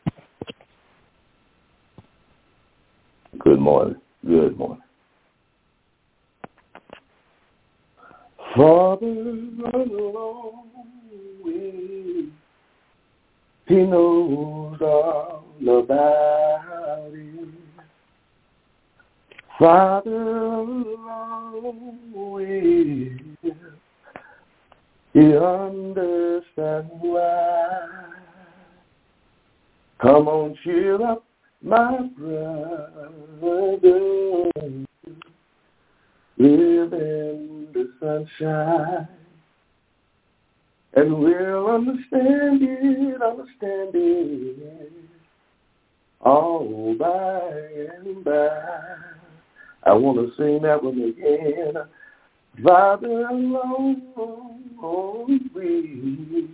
Good 3.40 3.60
morning. 3.60 3.96
Good 4.26 4.58
morning. 4.58 4.82
Father 8.56 9.06
alone, 9.74 10.72
He 13.68 13.76
knows 13.76 14.78
all 14.82 15.44
about 15.62 17.12
it. 17.14 17.35
Father 19.58 20.12
alone, 20.12 21.28
He 25.14 25.38
understands 25.38 26.92
why. 27.00 27.88
Come 30.02 30.28
on, 30.28 30.58
cheer 30.64 31.02
up 31.02 31.24
my 31.62 32.10
brother 32.18 33.06
live 36.38 36.94
in 36.94 37.68
the 37.74 37.92
sunshine 38.00 39.08
and 40.94 41.18
we'll 41.18 41.68
understand 41.68 42.62
it, 42.62 43.22
understand 43.22 43.92
it 43.94 44.92
all 46.22 46.96
by 47.00 47.52
and 48.04 48.24
by. 48.24 49.16
I 49.86 49.94
want 49.94 50.18
to 50.18 50.36
sing 50.36 50.64
that 50.64 50.84
one 50.84 51.00
again. 51.00 51.76
Father 52.64 53.28
alone, 53.28 54.02
we, 55.54 56.48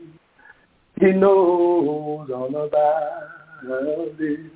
he 0.99 1.11
knows 1.11 2.29
all 2.29 2.55
about 2.55 4.19
it. 4.19 4.51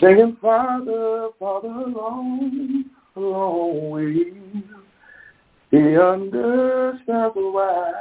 Singing, 0.00 0.36
Father, 0.42 1.28
Father, 1.38 1.68
long, 1.68 2.84
long 3.14 3.90
way. 3.90 4.32
He 5.70 5.96
understands 5.96 7.34
why. 7.34 7.92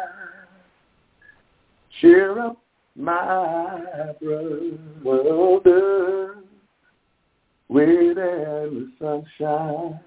Cheer 2.02 2.40
up, 2.40 2.58
my 2.96 4.14
brother. 5.04 6.43
Wait 7.74 7.90
in 7.90 8.16
the 8.16 8.92
sunshine, 9.00 10.00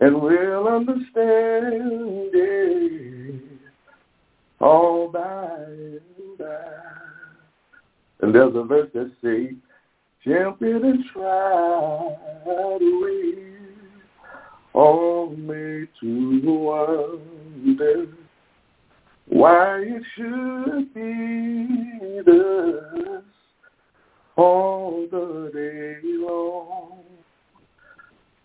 and 0.00 0.20
we'll 0.20 0.66
understand 0.66 2.32
it 2.34 3.42
all 4.60 5.06
by 5.12 5.20
and 5.20 6.38
by. 6.40 6.56
And 8.22 8.34
there's 8.34 8.56
a 8.56 8.64
verse 8.64 8.90
that 8.94 9.12
says, 9.22 9.54
champion 10.24 10.84
and 10.86 11.04
tried 11.12 12.80
we 12.80 13.36
all 14.72 15.30
made 15.36 15.86
to 16.00 16.40
wonder 16.44 18.06
why 19.28 19.82
it 19.82 20.02
should 20.16 20.92
be 20.94 22.22
thus 22.26 23.29
all 24.40 25.06
the 25.10 25.50
day 25.52 25.96
long 26.04 27.02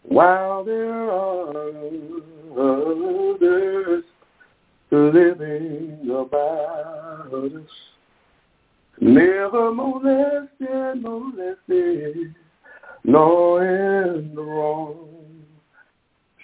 while 0.04 0.64
there 0.64 1.12
are 1.12 1.52
others 2.58 4.04
living 4.92 6.10
about 6.10 7.34
us 7.34 7.72
Never 9.02 9.74
molested, 9.74 11.02
molested, 11.02 12.34
nor 13.04 13.62
in 13.66 14.34
the 14.34 14.42
wrong. 14.42 15.10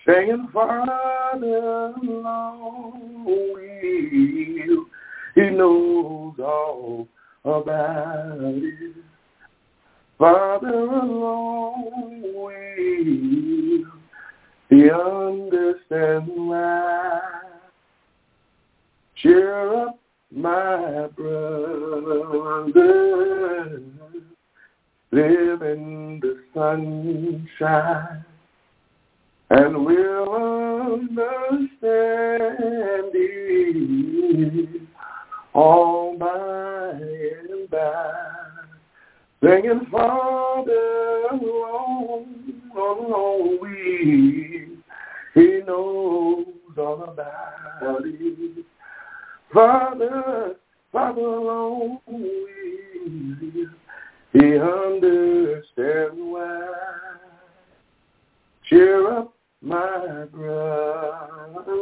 Saying, 0.05 0.50
Father, 0.51 1.93
long 2.03 3.24
will, 3.25 4.86
he 5.36 5.50
knows 5.50 6.36
all 6.39 7.08
about 7.46 8.38
it. 8.41 9.10
Father 10.21 10.67
alone 10.67 12.21
will, 12.21 13.85
he 14.69 14.91
understands 14.91 16.29
why. 16.35 17.19
Cheer 19.15 19.73
up, 19.81 19.99
my 20.31 21.07
brother, 21.17 22.69
live 25.11 25.61
in 25.63 26.19
the 26.21 26.37
sunshine, 26.53 28.23
and 29.49 29.83
we'll 29.83 30.99
understand 30.99 32.41
it 33.15 34.81
all 35.55 36.15
by 36.15 36.91
and 36.91 37.67
by. 37.71 38.40
Singing, 39.43 39.88
Father, 39.91 41.24
alone, 41.31 42.62
alone 42.75 43.57
we, 43.60 44.77
He 45.33 45.62
knows 45.65 46.45
all 46.77 47.03
about 47.03 48.05
it. 48.05 48.65
Father, 49.51 50.55
Father 50.91 51.21
alone 51.21 52.00
will. 52.05 53.67
He 54.33 54.57
understands 54.60 56.15
why. 56.15 56.67
Cheer 58.69 59.17
up, 59.17 59.33
my 59.63 60.25
brother. 60.31 61.81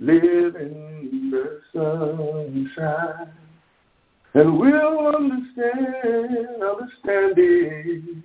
Live 0.00 0.54
in 0.56 1.30
the 1.30 1.60
sunshine. 1.72 3.47
And 4.34 4.58
we'll 4.58 5.06
understand, 5.08 6.62
understand 6.62 7.34
it. 7.36 8.24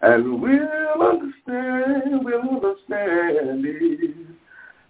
And 0.00 0.40
we'll 0.40 1.02
understand, 1.02 2.24
we'll 2.24 2.40
understand 2.40 3.64
it. 3.64 4.16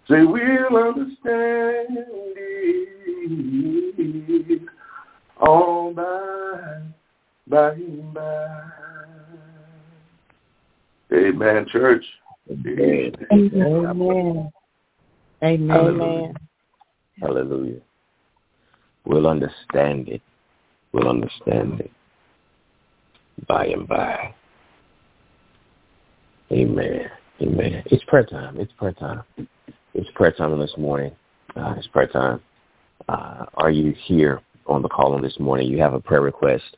Say 0.07 0.23
we'll 0.23 0.77
understand 0.77 1.87
it 2.37 2.55
all 5.41 5.93
by, 5.93 6.81
by 7.47 7.71
and 7.71 8.13
by. 8.13 8.61
Amen, 11.13 11.65
church. 11.71 12.05
Amen. 12.51 13.13
Amen. 13.31 14.51
Amen. 15.43 15.69
Hallelujah. 15.69 16.33
Hallelujah. 17.21 17.81
We'll 19.05 19.27
understand 19.27 20.09
it. 20.09 20.21
We'll 20.95 21.09
understand 21.09 21.81
it 21.81 21.91
by 23.49 23.65
and 23.65 23.85
by. 23.85 24.33
Amen. 26.53 27.11
Amen. 27.41 27.83
It's 27.87 28.03
prayer 28.05 28.25
time. 28.25 28.57
It's 28.57 28.71
prayer 28.77 28.93
time. 28.93 29.23
It's 29.93 30.09
prayer 30.15 30.31
time 30.31 30.57
this 30.57 30.73
morning. 30.77 31.11
Uh, 31.53 31.75
it's 31.77 31.87
prayer 31.87 32.07
time. 32.07 32.39
Uh, 33.09 33.45
are 33.55 33.71
you 33.71 33.93
here 34.05 34.39
on 34.67 34.81
the 34.81 34.87
call 34.87 35.13
on 35.15 35.21
this 35.21 35.37
morning? 35.37 35.67
You 35.67 35.79
have 35.79 35.93
a 35.93 35.99
prayer 35.99 36.21
request. 36.21 36.77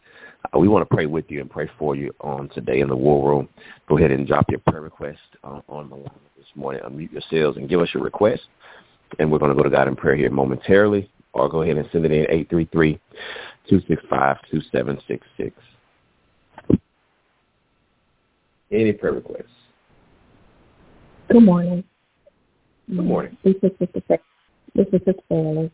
Uh, 0.51 0.57
we 0.57 0.67
want 0.67 0.89
to 0.89 0.95
pray 0.95 1.05
with 1.05 1.25
you 1.29 1.39
and 1.41 1.49
pray 1.51 1.69
for 1.77 1.95
you 1.95 2.11
on 2.21 2.49
today 2.49 2.79
in 2.79 2.89
the 2.89 2.95
war 2.95 3.29
room. 3.29 3.47
Go 3.87 3.99
ahead 3.99 4.09
and 4.09 4.27
drop 4.27 4.49
your 4.49 4.61
prayer 4.61 4.81
request 4.81 5.19
uh, 5.43 5.61
on 5.69 5.89
the 5.89 5.95
line 5.95 6.09
this 6.35 6.47
morning. 6.55 6.81
Unmute 6.81 7.11
yourselves 7.11 7.57
and 7.57 7.69
give 7.69 7.81
us 7.81 7.89
your 7.93 8.01
request. 8.01 8.41
And 9.19 9.31
we're 9.31 9.37
going 9.37 9.51
to 9.51 9.55
go 9.55 9.61
to 9.61 9.69
God 9.69 9.87
in 9.87 9.95
prayer 9.95 10.15
here 10.15 10.31
momentarily. 10.31 11.07
Or 11.33 11.47
go 11.47 11.61
ahead 11.61 11.77
and 11.77 11.87
send 11.91 12.03
it 12.03 12.11
in 12.11 12.25
833-265-2766. 13.71 15.51
Any 18.71 18.91
prayer 18.93 19.13
requests? 19.13 19.45
Good 21.29 21.43
morning. 21.43 21.83
Good 22.87 23.05
morning. 23.05 23.37
This 23.43 23.55
is 23.63 23.71
Sister 23.79 24.01
This 24.75 24.87
is 24.87 25.01
Sister 25.05 25.13
Fairley. 25.29 25.71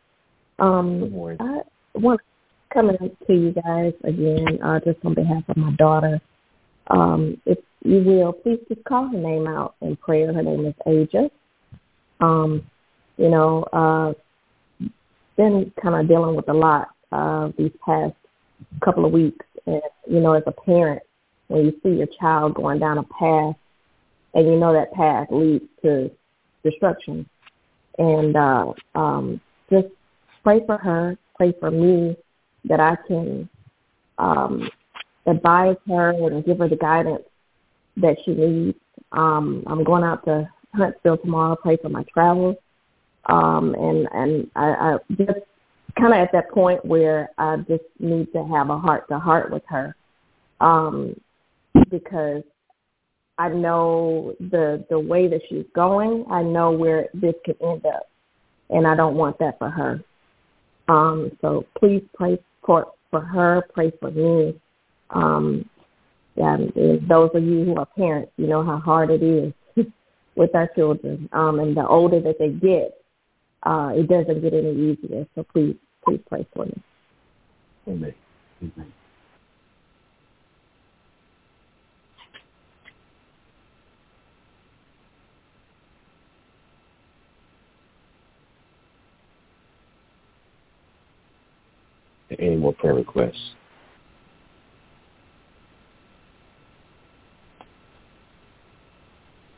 Um, 0.59 0.99
Good 0.99 1.11
morning. 1.11 1.37
I 1.41 1.61
want 1.95 2.19
to 2.19 2.25
come 2.73 2.89
in 2.89 2.97
to 2.97 3.33
you 3.33 3.51
guys 3.51 3.93
again, 4.03 4.59
uh, 4.63 4.79
just 4.79 4.99
on 5.03 5.13
behalf 5.13 5.43
of 5.47 5.57
my 5.57 5.71
daughter. 5.73 6.21
Um, 6.87 7.41
if 7.45 7.57
you 7.83 8.01
will, 8.01 8.33
please 8.33 8.59
just 8.67 8.83
call 8.83 9.07
her 9.07 9.17
name 9.17 9.47
out 9.47 9.75
in 9.81 9.95
prayer. 9.95 10.33
Her 10.33 10.43
name 10.43 10.65
is 10.65 10.73
Aja. 10.85 11.29
Um, 12.19 12.63
you 13.17 13.29
know, 13.29 13.63
uh, 13.73 14.13
been 15.35 15.71
kind 15.81 15.95
of 15.95 16.07
dealing 16.07 16.35
with 16.35 16.49
a 16.49 16.53
lot 16.53 16.92
uh, 17.13 17.51
these 17.57 17.71
past 17.85 18.15
couple 18.83 19.05
of 19.05 19.11
weeks. 19.11 19.45
And, 19.65 19.81
you 20.07 20.19
know, 20.19 20.33
as 20.33 20.43
a 20.47 20.51
parent, 20.51 21.03
when 21.47 21.65
you 21.65 21.79
see 21.83 21.89
your 21.89 22.07
child 22.19 22.55
going 22.55 22.79
down 22.79 22.97
a 22.97 23.03
path 23.03 23.55
and 24.33 24.47
you 24.47 24.57
know 24.57 24.73
that 24.73 24.91
path 24.93 25.27
leads 25.29 25.65
to 25.83 26.09
destruction. 26.63 27.29
And 27.99 28.35
uh, 28.35 28.73
um, 28.95 29.39
just 29.69 29.87
pray 30.43 30.65
for 30.65 30.77
her, 30.77 31.17
pray 31.35 31.53
for 31.59 31.69
me 31.69 32.17
that 32.65 32.79
I 32.79 32.95
can 33.07 33.47
um, 34.17 34.69
advise 35.27 35.75
her 35.87 36.09
and 36.09 36.43
give 36.45 36.57
her 36.57 36.69
the 36.69 36.75
guidance 36.75 37.23
that 37.97 38.17
she 38.25 38.31
needs. 38.31 38.77
Um, 39.11 39.63
I'm 39.67 39.83
going 39.83 40.03
out 40.03 40.25
to 40.25 40.49
Huntsville 40.73 41.17
tomorrow, 41.17 41.55
pray 41.55 41.77
for 41.77 41.89
my 41.89 42.03
travels. 42.11 42.55
Um, 43.25 43.75
and 43.75 44.07
and 44.11 44.51
I, 44.55 44.65
I 44.65 44.97
just 45.15 45.45
kind 45.99 46.13
of 46.13 46.19
at 46.19 46.31
that 46.33 46.51
point 46.51 46.83
where 46.85 47.29
I 47.37 47.57
just 47.57 47.83
need 47.99 48.31
to 48.33 48.45
have 48.45 48.69
a 48.69 48.77
heart 48.77 49.07
to 49.09 49.19
heart 49.19 49.51
with 49.51 49.63
her, 49.67 49.95
um, 50.61 51.19
because 51.89 52.43
I 53.37 53.49
know 53.49 54.35
the 54.39 54.85
the 54.89 54.99
way 54.99 55.27
that 55.27 55.41
she's 55.49 55.65
going. 55.75 56.25
I 56.29 56.43
know 56.43 56.71
where 56.71 57.09
this 57.13 57.35
could 57.45 57.57
end 57.61 57.85
up, 57.85 58.09
and 58.69 58.87
I 58.87 58.95
don't 58.95 59.15
want 59.15 59.39
that 59.39 59.57
for 59.59 59.69
her. 59.69 60.03
Um, 60.87 61.31
so 61.41 61.65
please 61.77 62.03
pray 62.15 62.37
for 62.65 62.87
for 63.09 63.21
her, 63.21 63.63
pray 63.73 63.91
for 63.99 64.11
me. 64.11 64.59
Um, 65.11 65.69
and, 66.35 66.73
those 67.07 67.29
of 67.33 67.43
you 67.43 67.63
who 67.65 67.75
are 67.75 67.85
parents, 67.85 68.31
you 68.37 68.47
know 68.47 68.63
how 68.63 68.77
hard 68.77 69.11
it 69.11 69.21
is 69.21 69.53
with 70.35 70.55
our 70.55 70.67
children. 70.75 71.29
Um, 71.31 71.59
and 71.59 71.77
the 71.77 71.87
older 71.87 72.19
that 72.21 72.39
they 72.39 72.49
get, 72.49 72.97
uh, 73.63 73.91
it 73.95 74.07
doesn't 74.07 74.41
get 74.41 74.53
any 74.53 74.71
easier. 74.71 75.27
So 75.35 75.43
please, 75.43 75.75
please 76.05 76.21
pray 76.29 76.45
for 76.53 76.65
me. 76.65 76.83
Amen. 77.87 78.13
Amen. 78.61 78.93
Any 92.39 92.55
more 92.55 92.73
prayer 92.73 92.95
requests? 92.95 93.55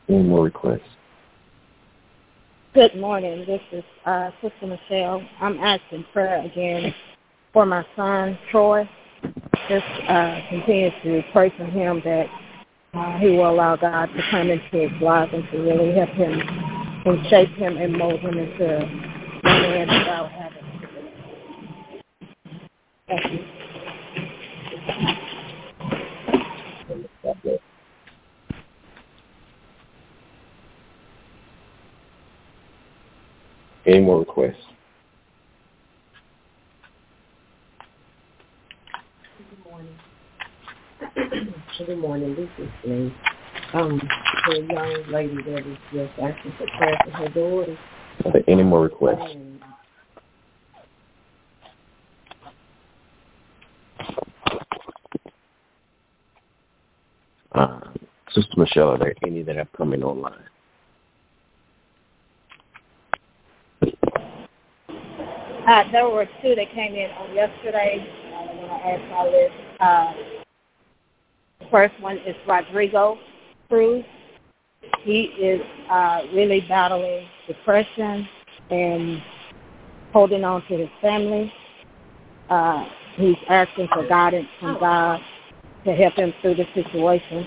Any 0.08 0.22
more 0.22 0.44
requests? 0.44 0.95
Good 2.76 2.94
morning. 2.94 3.42
This 3.46 3.62
is 3.72 3.82
uh, 4.04 4.30
Sister 4.42 4.66
Michelle. 4.66 5.26
I'm 5.40 5.58
asking 5.60 6.04
prayer 6.12 6.44
again 6.44 6.94
for 7.54 7.64
my 7.64 7.82
son, 7.96 8.38
Troy. 8.50 8.86
Just 9.66 9.86
uh, 10.06 10.40
continue 10.50 10.90
to 11.02 11.22
pray 11.32 11.50
for 11.56 11.64
him 11.64 12.02
that 12.04 12.26
uh, 12.92 13.18
he 13.18 13.28
will 13.28 13.48
allow 13.48 13.76
God 13.76 14.10
to 14.14 14.22
come 14.30 14.50
into 14.50 14.88
his 14.90 14.90
life 15.00 15.30
and 15.32 15.42
to 15.52 15.58
really 15.58 15.94
help 15.94 16.10
him 16.10 16.32
and 17.06 17.26
shape 17.28 17.48
him 17.56 17.78
and 17.78 17.96
mold 17.96 18.20
him 18.20 18.36
into 18.36 18.58
the 18.58 19.48
man 19.48 19.88
God 19.88 20.30
have 20.32 20.52
Thank 23.08 23.32
you. 25.08 25.15
Any 33.86 34.00
more 34.00 34.18
requests? 34.20 34.56
Good 39.38 39.64
morning. 39.64 39.98
Good 41.86 41.98
morning. 41.98 42.34
This 42.34 42.48
is 42.58 42.90
me. 42.90 43.14
Um, 43.74 44.00
the 44.48 44.66
young 44.68 45.04
lady 45.12 45.36
that 45.36 45.66
is 45.66 45.78
just 45.92 46.12
asking 46.18 46.52
for 46.58 46.66
prayer 46.76 46.98
for 47.04 47.10
her 47.12 47.28
daughter. 47.28 47.78
Are 48.24 48.32
there 48.32 48.42
any 48.48 48.62
more 48.64 48.82
requests? 48.82 49.34
And 49.34 49.60
Uh, 57.52 57.80
Sister 58.32 58.52
Michelle, 58.58 58.88
are 58.90 58.98
there 58.98 59.14
any 59.24 59.42
that 59.42 59.56
have 59.56 59.72
come 59.76 59.94
in 59.94 60.02
online? 60.02 60.44
Uh, 65.66 65.82
there 65.90 66.08
were 66.08 66.26
two 66.42 66.54
that 66.54 66.70
came 66.72 66.94
in 66.94 67.10
on 67.10 67.34
yesterday. 67.34 68.06
Uh, 68.32 68.52
when 68.54 68.70
I 68.70 68.78
asked 68.90 69.10
my 69.10 69.24
list. 69.24 69.54
Uh, 69.80 70.12
the 71.60 71.66
first 71.70 72.00
one 72.00 72.18
is 72.18 72.36
Rodrigo 72.46 73.18
Cruz. 73.68 74.04
He 75.02 75.22
is 75.22 75.60
uh, 75.90 76.22
really 76.32 76.64
battling 76.68 77.26
depression 77.48 78.28
and 78.70 79.20
holding 80.12 80.44
on 80.44 80.62
to 80.68 80.78
his 80.78 80.88
family. 81.00 81.52
Uh, 82.48 82.86
he's 83.16 83.36
asking 83.48 83.88
for 83.92 84.06
guidance 84.06 84.48
from 84.60 84.78
God 84.78 85.20
to 85.84 85.94
help 85.94 86.14
him 86.14 86.32
through 86.42 86.54
the 86.54 86.66
situation. 86.74 87.46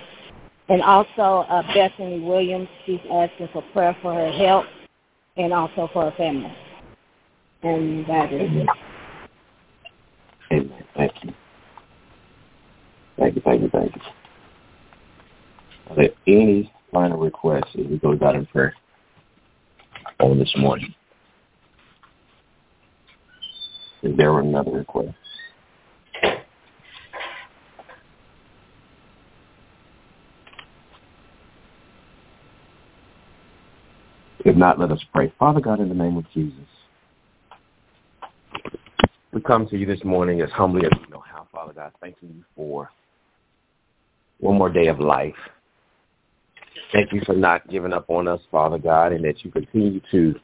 And 0.67 0.81
also 0.81 1.47
uh, 1.49 1.63
Bethany 1.73 2.19
Williams, 2.19 2.67
she's 2.85 2.99
asking 3.11 3.47
for 3.53 3.61
prayer 3.73 3.95
for 4.01 4.13
her 4.13 4.31
health 4.31 4.65
and 5.37 5.53
also 5.53 5.89
for 5.93 6.11
her 6.11 6.17
family. 6.17 6.53
And 7.61 8.05
that 8.07 8.31
is 8.31 8.49
it. 8.51 8.69
Amen. 10.51 10.83
Thank 10.95 11.11
you. 11.23 11.33
Thank 13.17 13.35
you, 13.35 13.41
thank 13.43 13.61
you, 13.61 13.69
thank 13.69 13.95
you. 13.95 14.01
Are 15.89 15.95
there 15.95 16.09
any 16.25 16.71
final 16.91 17.19
requests 17.19 17.75
as 17.77 17.85
we 17.85 17.97
go 17.97 18.15
God 18.15 18.35
in 18.35 18.45
prayer 18.45 18.73
on 20.19 20.39
this 20.39 20.53
morning? 20.57 20.93
Is 24.03 24.15
there 24.15 24.39
another 24.39 24.71
request? 24.71 25.15
If 34.45 34.55
not, 34.55 34.79
let 34.79 34.91
us 34.91 34.99
pray. 35.13 35.33
Father 35.37 35.59
God, 35.59 35.81
in 35.81 35.89
the 35.89 35.95
name 35.95 36.15
of 36.15 36.23
Jesus, 36.33 36.65
come 39.49 39.67
to 39.67 39.75
you 39.75 39.87
this 39.87 40.03
morning 40.03 40.41
as 40.41 40.51
humbly 40.51 40.85
as 40.85 40.91
we 41.01 41.09
know 41.09 41.23
how, 41.27 41.47
Father 41.51 41.73
God, 41.73 41.91
thanking 41.99 42.29
you 42.29 42.43
for 42.55 42.87
one 44.39 44.55
more 44.59 44.69
day 44.69 44.85
of 44.89 44.99
life. 44.99 45.33
Thank 46.93 47.11
you 47.11 47.21
for 47.25 47.33
not 47.33 47.67
giving 47.67 47.91
up 47.91 48.11
on 48.11 48.27
us, 48.27 48.39
Father 48.51 48.77
God, 48.77 49.11
and 49.11 49.25
that 49.25 49.43
you 49.43 49.49
continue 49.49 50.01
to 50.11 50.35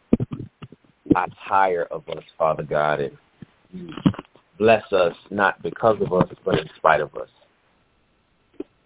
not 1.05 1.29
tire 1.47 1.83
of 1.91 2.09
us, 2.09 2.23
Father 2.35 2.63
God, 2.63 2.99
and 2.99 3.93
bless 4.57 4.91
us 4.91 5.15
not 5.29 5.61
because 5.61 6.01
of 6.01 6.11
us, 6.11 6.27
but 6.43 6.57
in 6.57 6.67
spite 6.75 7.01
of 7.01 7.13
us. 7.13 7.29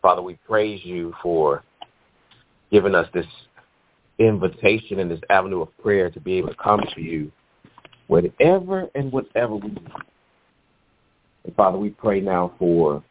Father, 0.02 0.22
we 0.22 0.34
praise 0.46 0.82
you 0.84 1.14
for 1.24 1.64
giving 2.74 2.94
us 2.94 3.08
this 3.14 3.26
invitation 4.18 5.00
and 5.00 5.10
this 5.10 5.22
avenue 5.30 5.62
of 5.62 5.70
prayer 5.78 6.10
to 6.10 6.20
be 6.20 6.34
able 6.34 6.50
to 6.50 6.56
come 6.56 6.82
to 6.94 7.02
you 7.02 7.32
whatever 8.10 8.89
and 8.95 9.12
whatever 9.12 9.56
we 9.56 9.69
need. 9.69 9.91
And 11.45 11.56
Father, 11.56 11.78
we 11.78 11.91
pray 11.91 12.19
now 12.19 12.54
for 12.60 13.02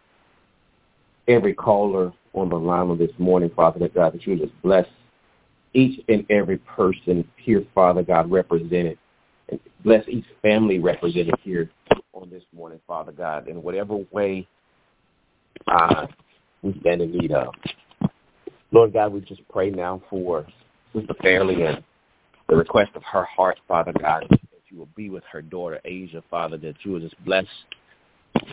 every 1.29 1.55
caller 1.55 2.13
on 2.35 2.49
the 2.51 2.57
line 2.57 2.91
of 2.91 2.99
this 2.99 3.13
morning, 3.17 3.51
Father 3.55 3.79
that 3.79 3.95
God, 3.95 4.13
that 4.13 4.27
you 4.27 4.37
just 4.37 4.53
bless 4.61 4.87
each 5.73 6.05
and 6.09 6.27
every 6.31 6.59
person 6.59 7.27
here, 7.37 7.65
Father 7.75 8.03
God, 8.03 8.31
represented. 8.31 8.99
And 9.49 9.61
bless 9.85 10.07
each 10.09 10.27
family 10.43 10.79
represented 10.79 11.35
here 11.43 11.71
on 12.13 12.29
this 12.29 12.43
morning, 12.55 12.81
Father 12.87 13.13
God, 13.13 13.49
in 13.49 13.63
whatever 13.63 13.99
way 14.11 14.47
uh, 15.69 16.07
we 16.63 16.77
stand 16.81 17.03
in 17.03 17.13
need 17.13 17.33
of. 17.33 17.55
Lord 18.73 18.93
God, 18.93 19.13
we 19.13 19.21
just 19.21 19.47
pray 19.49 19.71
now 19.71 20.03
for 20.11 20.45
Sister 20.93 21.15
Fairley 21.23 21.63
and 21.63 21.83
the 22.49 22.57
request 22.57 22.91
of 22.95 23.03
her 23.05 23.25
heart, 23.25 23.59
Father 23.69 23.93
God, 23.99 24.27
you 24.71 24.79
will 24.79 24.89
be 24.97 25.09
with 25.09 25.25
her 25.31 25.41
daughter, 25.41 25.81
Asia, 25.85 26.23
Father, 26.31 26.57
that 26.59 26.75
you 26.83 26.93
will 26.93 27.01
just 27.01 27.15
bless 27.25 27.47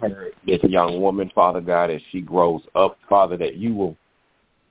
her, 0.01 0.29
this 0.45 0.63
young 0.63 1.01
woman, 1.01 1.29
Father 1.35 1.61
God, 1.61 1.91
as 1.91 2.01
she 2.11 2.21
grows 2.21 2.61
up, 2.73 2.97
Father, 3.09 3.35
that 3.37 3.55
you 3.55 3.75
will 3.75 3.97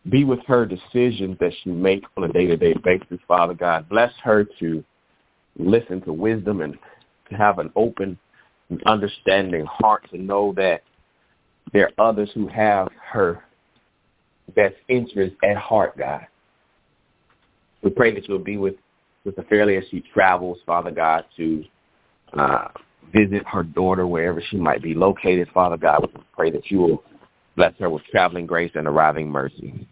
be 0.08 0.24
with 0.24 0.40
her 0.46 0.64
decisions 0.64 1.36
that 1.40 1.52
she 1.62 1.70
makes 1.70 2.08
on 2.16 2.24
a 2.24 2.32
day-to-day 2.32 2.74
basis, 2.82 3.18
Father 3.28 3.54
God. 3.54 3.88
Bless 3.88 4.12
her 4.22 4.44
to 4.60 4.82
listen 5.58 6.00
to 6.02 6.12
wisdom 6.12 6.62
and 6.62 6.78
to 7.30 7.36
have 7.36 7.58
an 7.58 7.70
open 7.76 8.18
and 8.70 8.82
understanding 8.84 9.66
heart 9.66 10.08
to 10.10 10.18
know 10.18 10.52
that 10.56 10.82
there 11.72 11.90
are 11.98 12.08
others 12.08 12.30
who 12.34 12.46
have 12.48 12.88
her 13.12 13.44
best 14.54 14.76
interest 14.88 15.34
at 15.44 15.56
heart, 15.56 15.96
God. 15.98 16.26
We 17.82 17.90
pray 17.90 18.14
that 18.14 18.28
you'll 18.28 18.38
be 18.38 18.56
with 18.56 18.74
the 19.24 19.42
Fairley 19.48 19.76
as 19.76 19.84
she 19.90 20.02
travels, 20.12 20.58
Father 20.66 20.90
God, 20.90 21.24
to 21.36 21.64
uh, 22.34 22.68
visit 23.12 23.42
her 23.46 23.62
daughter 23.62 24.06
wherever 24.06 24.42
she 24.50 24.56
might 24.56 24.82
be 24.82 24.94
located, 24.94 25.48
Father 25.54 25.76
God. 25.76 26.02
We 26.02 26.22
pray 26.34 26.50
that 26.50 26.70
you 26.70 26.78
will 26.78 27.04
bless 27.56 27.72
her 27.78 27.88
with 27.88 28.02
traveling 28.10 28.46
grace 28.46 28.72
and 28.74 28.86
arriving 28.86 29.28
mercy. 29.28 29.86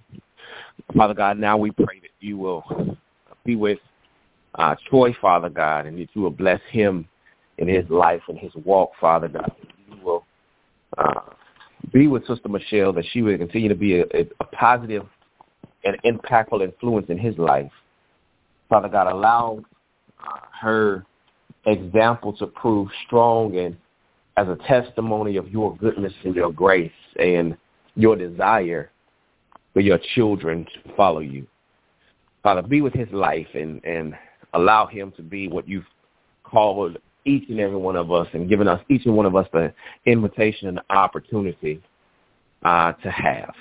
Father 0.97 1.15
God, 1.15 1.39
now 1.39 1.57
we 1.57 1.71
pray 1.71 2.01
that 2.01 2.11
you 2.21 2.37
will 2.37 2.97
be 3.45 3.57
with 3.57 3.79
uh, 4.57 4.75
Troy, 4.89 5.15
Father 5.21 5.49
God, 5.49 5.87
and 5.87 5.99
that 5.99 6.09
you 6.15 6.23
will 6.23 6.31
bless 6.31 6.61
him 6.71 7.09
in 7.59 7.69
his 7.69 7.89
life 7.89 8.23
and 8.29 8.39
his 8.39 8.53
walk, 8.65 8.93
Father 9.01 9.29
God. 9.29 9.51
You 9.89 10.05
will 10.05 10.25
uh, 10.99 11.21
be 11.93 12.07
with 12.07 12.27
Sister 12.27 12.49
Michelle, 12.49 12.93
that 12.93 13.05
she 13.13 13.23
will 13.23 13.39
continue 13.39 13.69
to 13.69 13.75
be 13.75 14.01
a, 14.01 14.05
a 14.41 14.45
positive 14.53 15.07
and 15.85 15.97
impactful 16.05 16.63
influence 16.63 17.07
in 17.09 17.19
his 17.19 17.37
life. 17.39 17.71
Father 18.73 18.89
God, 18.89 19.07
allow 19.13 19.63
uh, 20.19 20.39
her 20.59 21.05
example 21.67 22.33
to 22.39 22.47
prove 22.47 22.89
strong 23.07 23.55
and 23.59 23.77
as 24.39 24.49
a 24.49 24.57
testimony 24.67 25.37
of 25.37 25.47
your 25.51 25.77
goodness 25.77 26.15
and 26.25 26.35
your 26.35 26.51
grace 26.51 26.91
and 27.21 27.55
your 27.97 28.17
desire 28.17 28.91
for 29.75 29.81
your 29.81 29.99
children 30.15 30.65
to 30.65 30.95
follow 30.97 31.19
you. 31.19 31.47
Father, 32.43 32.63
be 32.63 32.81
with 32.81 32.95
his 32.95 33.11
life 33.13 33.47
and, 33.53 33.85
and 33.85 34.15
allow 34.55 34.87
him 34.87 35.13
to 35.19 35.23
be 35.23 35.49
what 35.49 35.69
you've 35.69 35.85
called 36.43 36.97
each 37.27 37.51
and 37.51 37.61
every 37.61 37.77
one 37.77 37.95
of 37.95 38.11
us 38.11 38.27
and 38.33 38.49
given 38.49 38.69
us, 38.69 38.81
each 38.89 39.05
and 39.05 39.15
one 39.15 39.27
of 39.27 39.37
us, 39.37 39.47
the 39.53 39.71
invitation 40.07 40.69
and 40.69 40.79
the 40.79 40.95
opportunity 40.97 41.79
uh, 42.63 42.93
to 42.93 43.11
have. 43.11 43.53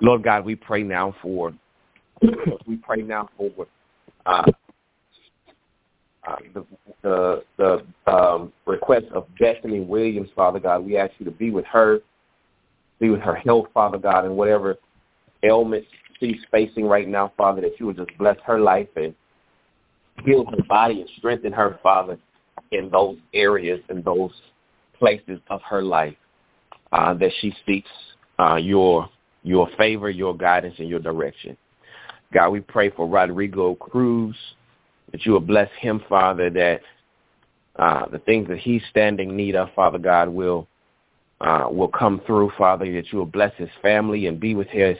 Lord 0.00 0.22
God, 0.22 0.46
we 0.46 0.54
pray 0.54 0.82
now 0.82 1.14
for, 1.20 1.52
we 2.66 2.76
pray 2.76 3.02
now 3.02 3.28
for 3.36 3.50
uh, 4.26 4.50
uh, 6.26 6.36
the 6.54 6.66
the, 7.02 7.42
the 7.56 8.12
um, 8.12 8.52
request 8.66 9.06
of 9.14 9.26
Destiny 9.38 9.80
Williams, 9.80 10.28
Father 10.36 10.60
God. 10.60 10.84
We 10.84 10.96
ask 10.96 11.12
you 11.18 11.24
to 11.24 11.30
be 11.30 11.50
with 11.50 11.64
her, 11.66 12.00
be 12.98 13.10
with 13.10 13.20
her 13.20 13.34
health, 13.34 13.68
Father 13.72 13.98
God, 13.98 14.24
and 14.24 14.36
whatever 14.36 14.76
ailments 15.42 15.88
she's 16.18 16.36
facing 16.50 16.84
right 16.84 17.08
now, 17.08 17.32
Father, 17.36 17.62
that 17.62 17.80
you 17.80 17.86
would 17.86 17.96
just 17.96 18.10
bless 18.18 18.36
her 18.44 18.60
life 18.60 18.88
and 18.96 19.14
heal 20.24 20.44
her 20.44 20.62
body 20.68 21.00
and 21.00 21.10
strengthen 21.16 21.52
her, 21.52 21.78
Father, 21.82 22.18
in 22.72 22.90
those 22.90 23.16
areas 23.32 23.80
and 23.88 24.04
those 24.04 24.30
places 24.98 25.40
of 25.48 25.62
her 25.62 25.82
life 25.82 26.14
uh, 26.92 27.14
that 27.14 27.30
she 27.40 27.54
seeks 27.66 27.90
uh, 28.38 28.56
your 28.56 29.08
your 29.42 29.68
favor, 29.78 30.10
your 30.10 30.36
guidance, 30.36 30.74
and 30.78 30.88
your 30.88 30.98
direction. 30.98 31.56
God, 32.32 32.50
we 32.50 32.60
pray 32.60 32.90
for 32.90 33.08
Rodrigo 33.08 33.74
Cruz 33.74 34.36
that 35.12 35.26
you 35.26 35.32
will 35.32 35.40
bless 35.40 35.68
him, 35.80 36.00
Father, 36.08 36.50
that 36.50 36.80
uh, 37.76 38.06
the 38.08 38.18
things 38.20 38.48
that 38.48 38.58
he's 38.58 38.82
standing 38.90 39.36
need 39.36 39.56
of, 39.56 39.68
Father 39.74 39.98
God, 39.98 40.28
will 40.28 40.68
uh, 41.40 41.66
will 41.70 41.88
come 41.88 42.20
through, 42.26 42.52
Father, 42.58 42.92
that 42.92 43.10
you 43.12 43.18
will 43.18 43.26
bless 43.26 43.52
his 43.56 43.70
family 43.80 44.26
and 44.26 44.38
be 44.38 44.54
with 44.54 44.68
his 44.68 44.96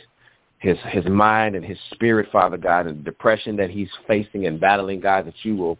his 0.59 0.77
his 0.89 1.05
mind 1.07 1.55
and 1.55 1.65
his 1.65 1.79
spirit, 1.93 2.29
Father 2.33 2.57
God, 2.57 2.87
and 2.87 3.01
the 3.01 3.03
depression 3.03 3.57
that 3.57 3.71
he's 3.71 3.91
facing 4.07 4.47
and 4.47 4.59
battling, 4.59 5.01
God, 5.01 5.27
that 5.27 5.35
you 5.43 5.57
will 5.57 5.79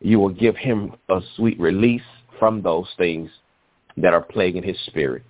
you 0.00 0.18
will 0.18 0.30
give 0.30 0.56
him 0.56 0.94
a 1.08 1.20
sweet 1.36 1.58
release 1.60 2.02
from 2.38 2.62
those 2.62 2.88
things 2.98 3.30
that 3.96 4.12
are 4.12 4.22
plaguing 4.22 4.62
his 4.62 4.76
spirit. 4.86 5.22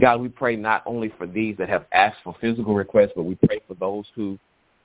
God, 0.00 0.20
we 0.20 0.28
pray 0.28 0.56
not 0.56 0.82
only 0.86 1.12
for 1.16 1.26
these 1.26 1.56
that 1.58 1.68
have 1.68 1.86
asked 1.92 2.18
for 2.24 2.34
physical 2.40 2.74
requests, 2.74 3.12
but 3.14 3.24
we 3.24 3.34
pray 3.34 3.60
for 3.66 3.74
those 3.74 4.04
who 4.14 4.38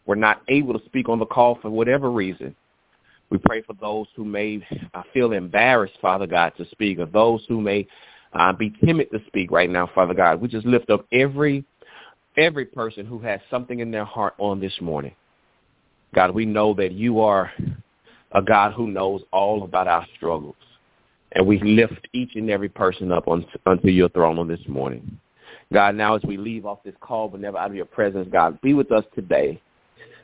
were 0.06 0.16
not 0.16 0.42
able 0.48 0.78
to 0.78 0.86
speak 0.86 1.10
on 1.10 1.20
the 1.20 1.26
call 1.26 1.58
for 1.62 1.70
whatever 1.70 2.12
reason. 2.12 2.56
We 3.30 3.40
pray 3.40 3.62
for 3.62 3.74
those 3.74 4.08
who 4.16 4.24
may 4.24 4.66
uh, 4.94 5.04
feel 5.14 5.32
embarrassed, 5.32 5.96
Father 6.02 6.28
God, 6.28 6.54
to 6.58 6.66
speak, 6.70 7.00
or 7.00 7.08
those 7.08 7.44
who 7.48 7.60
may 7.60 7.88
uh, 8.34 8.54
be 8.54 8.72
timid 8.84 9.10
to 9.12 9.20
speak 9.28 9.52
right 9.52 9.70
now, 9.70 9.90
Father 9.96 10.14
God. 10.14 10.42
We 10.42 10.48
just 10.48 10.66
lift 10.66 10.90
up 10.90 11.06
every 11.12 11.66
every 12.38 12.66
person 12.66 13.06
who 13.06 13.20
has 13.20 13.40
something 13.50 13.80
in 13.80 13.92
their 13.92 14.06
heart 14.06 14.36
on 14.38 14.60
this 14.60 14.74
morning. 14.82 15.16
God, 16.14 16.32
we 16.32 16.46
know 16.46 16.74
that 16.76 16.92
you 16.92 17.22
are 17.22 17.52
a 18.34 18.42
God 18.42 18.74
who 18.74 18.88
knows 18.88 19.22
all 19.32 19.64
about 19.64 19.88
our 19.88 20.06
struggles. 20.16 20.56
And 21.32 21.46
we 21.46 21.60
lift 21.60 22.08
each 22.14 22.36
and 22.36 22.50
every 22.50 22.70
person 22.70 23.12
up 23.12 23.28
on, 23.28 23.46
unto 23.66 23.90
your 23.90 24.10
throne 24.10 24.40
on 24.40 24.48
this 24.48 24.66
morning. 24.68 25.20
God, 25.74 25.96
now 25.96 26.16
as 26.16 26.22
we 26.24 26.38
leave 26.38 26.66
off 26.66 26.84
this 26.84 26.96
call, 27.02 27.28
but 27.28 27.42
never 27.42 27.58
out 27.58 27.70
of 27.70 27.76
your 27.76 27.86
presence, 27.86 28.28
God, 28.32 28.60
be 28.62 28.74
with 28.74 28.92
us 28.92 29.04
today. 29.14 29.62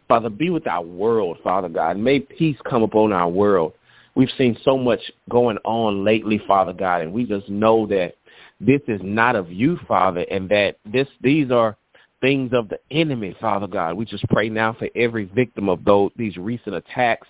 Father, 0.07 0.29
be 0.29 0.49
with 0.49 0.67
our 0.67 0.83
world, 0.83 1.37
Father 1.43 1.69
God. 1.69 1.97
May 1.97 2.19
peace 2.19 2.57
come 2.69 2.83
upon 2.83 3.13
our 3.13 3.29
world. 3.29 3.73
We've 4.15 4.29
seen 4.37 4.57
so 4.63 4.77
much 4.77 4.99
going 5.29 5.57
on 5.63 6.03
lately, 6.03 6.41
Father 6.45 6.73
God, 6.73 7.01
and 7.01 7.13
we 7.13 7.25
just 7.25 7.47
know 7.47 7.87
that 7.87 8.15
this 8.59 8.81
is 8.87 8.99
not 9.03 9.35
of 9.35 9.51
you, 9.51 9.79
Father, 9.87 10.25
and 10.29 10.49
that 10.49 10.77
this 10.85 11.07
these 11.21 11.49
are 11.49 11.77
things 12.19 12.51
of 12.53 12.69
the 12.69 12.79
enemy, 12.91 13.35
Father 13.39 13.67
God. 13.67 13.95
We 13.95 14.05
just 14.05 14.27
pray 14.29 14.49
now 14.49 14.73
for 14.73 14.89
every 14.95 15.25
victim 15.25 15.69
of 15.69 15.83
those 15.83 16.11
these 16.15 16.37
recent 16.37 16.75
attacks, 16.75 17.27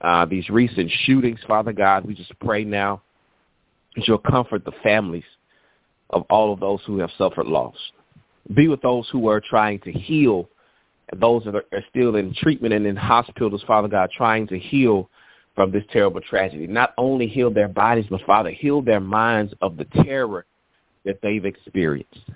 uh, 0.00 0.24
these 0.24 0.48
recent 0.48 0.90
shootings, 1.04 1.40
Father 1.46 1.72
God. 1.72 2.04
We 2.04 2.14
just 2.14 2.38
pray 2.40 2.64
now 2.64 3.02
that 3.96 4.06
you'll 4.08 4.18
comfort 4.18 4.64
the 4.64 4.72
families 4.82 5.24
of 6.10 6.22
all 6.30 6.52
of 6.52 6.60
those 6.60 6.80
who 6.86 6.98
have 6.98 7.10
suffered 7.18 7.46
loss. 7.46 7.76
Be 8.54 8.68
with 8.68 8.82
those 8.82 9.08
who 9.10 9.28
are 9.28 9.40
trying 9.40 9.80
to 9.80 9.92
heal 9.92 10.48
those 11.16 11.44
that 11.44 11.54
are, 11.54 11.64
still 11.90 12.16
in 12.16 12.34
treatment 12.34 12.74
and 12.74 12.86
in 12.86 12.96
hospitals, 12.96 13.62
Father 13.66 13.88
God, 13.88 14.10
trying 14.16 14.46
to 14.48 14.58
heal 14.58 15.08
from 15.54 15.70
this 15.70 15.84
terrible 15.92 16.20
tragedy. 16.20 16.66
Not 16.66 16.94
only 16.98 17.26
heal 17.26 17.50
their 17.50 17.68
bodies, 17.68 18.06
but 18.10 18.22
Father, 18.22 18.50
heal 18.50 18.82
their 18.82 19.00
minds 19.00 19.52
of 19.60 19.76
the 19.76 19.84
terror 20.02 20.46
that 21.04 21.20
they've 21.22 21.44
experienced. 21.44 22.30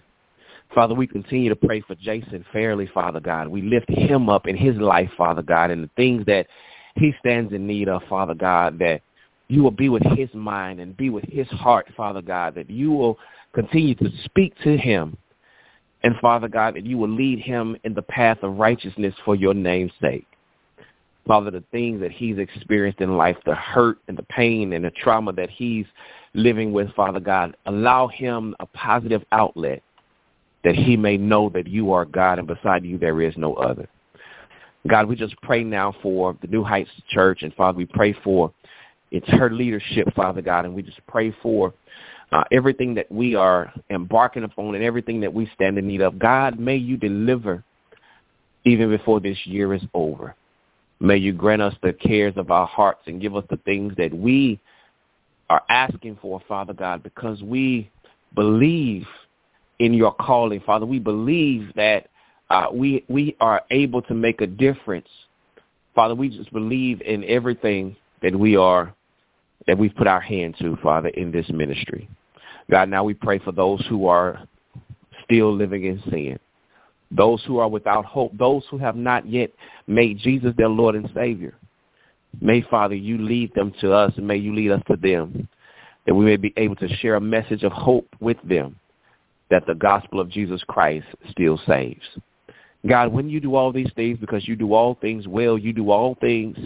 Father, 0.74 0.94
we 0.94 1.06
continue 1.06 1.48
to 1.48 1.56
pray 1.56 1.80
for 1.80 1.94
Jason 1.96 2.44
Fairley, 2.52 2.88
Father 2.92 3.20
God. 3.20 3.48
We 3.48 3.62
lift 3.62 3.88
him 3.88 4.28
up 4.28 4.46
in 4.46 4.56
his 4.56 4.76
life, 4.76 5.10
Father 5.16 5.42
God, 5.42 5.70
and 5.70 5.84
the 5.84 5.90
things 5.96 6.26
that 6.26 6.46
he 6.94 7.14
stands 7.20 7.52
in 7.52 7.66
need 7.66 7.88
of, 7.88 8.02
Father 8.08 8.34
God, 8.34 8.78
that 8.78 9.00
you 9.48 9.62
will 9.62 9.70
be 9.70 9.88
with 9.88 10.02
his 10.16 10.28
mind 10.34 10.78
and 10.78 10.96
be 10.96 11.08
with 11.08 11.24
his 11.24 11.48
heart, 11.48 11.86
Father 11.96 12.20
God, 12.20 12.54
that 12.54 12.68
you 12.68 12.92
will 12.92 13.18
continue 13.54 13.94
to 13.94 14.10
speak 14.24 14.54
to 14.62 14.76
him 14.76 15.16
and 16.02 16.14
Father 16.20 16.48
God, 16.48 16.74
that 16.74 16.86
you 16.86 16.98
will 16.98 17.08
lead 17.08 17.40
him 17.40 17.76
in 17.84 17.94
the 17.94 18.02
path 18.02 18.38
of 18.42 18.56
righteousness 18.56 19.14
for 19.24 19.34
your 19.34 19.54
name's 19.54 19.92
sake. 20.00 20.26
Father, 21.26 21.50
the 21.50 21.64
things 21.72 22.00
that 22.00 22.10
he's 22.10 22.38
experienced 22.38 23.00
in 23.00 23.16
life, 23.16 23.36
the 23.44 23.54
hurt 23.54 23.98
and 24.08 24.16
the 24.16 24.22
pain 24.24 24.72
and 24.72 24.84
the 24.84 24.90
trauma 24.90 25.32
that 25.34 25.50
he's 25.50 25.84
living 26.34 26.72
with, 26.72 26.92
Father 26.94 27.20
God, 27.20 27.54
allow 27.66 28.08
him 28.08 28.54
a 28.60 28.66
positive 28.66 29.22
outlet 29.32 29.82
that 30.64 30.74
he 30.74 30.96
may 30.96 31.16
know 31.16 31.50
that 31.50 31.66
you 31.66 31.92
are 31.92 32.04
God 32.04 32.38
and 32.38 32.48
beside 32.48 32.84
you 32.84 32.96
there 32.96 33.20
is 33.20 33.34
no 33.36 33.54
other. 33.54 33.88
God, 34.86 35.06
we 35.06 35.16
just 35.16 35.36
pray 35.42 35.62
now 35.64 35.94
for 36.02 36.36
the 36.40 36.46
New 36.46 36.64
Heights 36.64 36.90
Church, 37.10 37.42
and 37.42 37.52
Father, 37.54 37.76
we 37.76 37.84
pray 37.84 38.14
for 38.24 38.52
it's 39.10 39.28
her 39.28 39.50
leadership, 39.50 40.12
Father 40.14 40.42
God, 40.42 40.64
and 40.64 40.74
we 40.74 40.82
just 40.82 41.00
pray 41.06 41.34
for 41.42 41.74
uh, 42.32 42.44
everything 42.52 42.94
that 42.94 43.10
we 43.10 43.34
are 43.34 43.72
embarking 43.90 44.44
upon 44.44 44.74
and 44.74 44.84
everything 44.84 45.20
that 45.20 45.32
we 45.32 45.50
stand 45.54 45.78
in 45.78 45.86
need 45.86 46.02
of. 46.02 46.18
God, 46.18 46.58
may 46.58 46.76
you 46.76 46.96
deliver 46.96 47.64
even 48.64 48.90
before 48.90 49.20
this 49.20 49.38
year 49.44 49.72
is 49.74 49.82
over. 49.94 50.34
May 51.00 51.16
you 51.16 51.32
grant 51.32 51.62
us 51.62 51.74
the 51.82 51.92
cares 51.92 52.34
of 52.36 52.50
our 52.50 52.66
hearts 52.66 53.02
and 53.06 53.20
give 53.20 53.36
us 53.36 53.44
the 53.50 53.56
things 53.58 53.94
that 53.96 54.12
we 54.12 54.60
are 55.48 55.62
asking 55.68 56.18
for, 56.20 56.42
Father 56.46 56.74
God, 56.74 57.02
because 57.02 57.42
we 57.42 57.90
believe 58.34 59.06
in 59.78 59.94
your 59.94 60.12
calling, 60.12 60.60
Father. 60.60 60.84
We 60.84 60.98
believe 60.98 61.72
that 61.76 62.08
uh, 62.50 62.66
we 62.72 63.04
we 63.08 63.36
are 63.40 63.62
able 63.70 64.02
to 64.02 64.14
make 64.14 64.40
a 64.40 64.46
difference, 64.46 65.08
Father. 65.94 66.14
We 66.14 66.28
just 66.30 66.52
believe 66.52 67.00
in 67.02 67.24
everything 67.24 67.96
that 68.22 68.34
we 68.34 68.56
are 68.56 68.94
that 69.66 69.78
we've 69.78 69.94
put 69.94 70.06
our 70.06 70.20
hand 70.20 70.56
to, 70.60 70.76
Father, 70.82 71.08
in 71.08 71.30
this 71.30 71.48
ministry. 71.50 72.08
God, 72.70 72.88
now 72.88 73.04
we 73.04 73.14
pray 73.14 73.38
for 73.38 73.52
those 73.52 73.84
who 73.88 74.06
are 74.06 74.46
still 75.24 75.54
living 75.54 75.84
in 75.84 76.02
sin, 76.10 76.38
those 77.10 77.42
who 77.44 77.58
are 77.58 77.68
without 77.68 78.04
hope, 78.04 78.32
those 78.36 78.62
who 78.70 78.78
have 78.78 78.96
not 78.96 79.26
yet 79.26 79.50
made 79.86 80.18
Jesus 80.18 80.54
their 80.56 80.68
Lord 80.68 80.94
and 80.94 81.10
Savior. 81.14 81.54
May, 82.40 82.62
Father, 82.62 82.94
you 82.94 83.18
lead 83.18 83.54
them 83.54 83.72
to 83.80 83.92
us 83.92 84.12
and 84.16 84.26
may 84.26 84.36
you 84.36 84.54
lead 84.54 84.70
us 84.70 84.82
to 84.88 84.96
them, 84.96 85.48
that 86.06 86.14
we 86.14 86.24
may 86.24 86.36
be 86.36 86.52
able 86.56 86.76
to 86.76 86.88
share 86.96 87.16
a 87.16 87.20
message 87.20 87.62
of 87.62 87.72
hope 87.72 88.08
with 88.20 88.36
them, 88.44 88.76
that 89.50 89.66
the 89.66 89.74
gospel 89.74 90.20
of 90.20 90.30
Jesus 90.30 90.62
Christ 90.68 91.06
still 91.30 91.60
saves. 91.66 92.04
God, 92.86 93.12
when 93.12 93.28
you 93.28 93.40
do 93.40 93.54
all 93.54 93.72
these 93.72 93.90
things, 93.96 94.18
because 94.18 94.46
you 94.46 94.56
do 94.56 94.72
all 94.72 94.96
things 95.00 95.26
well, 95.26 95.58
you 95.58 95.72
do 95.72 95.90
all 95.90 96.16
things, 96.20 96.56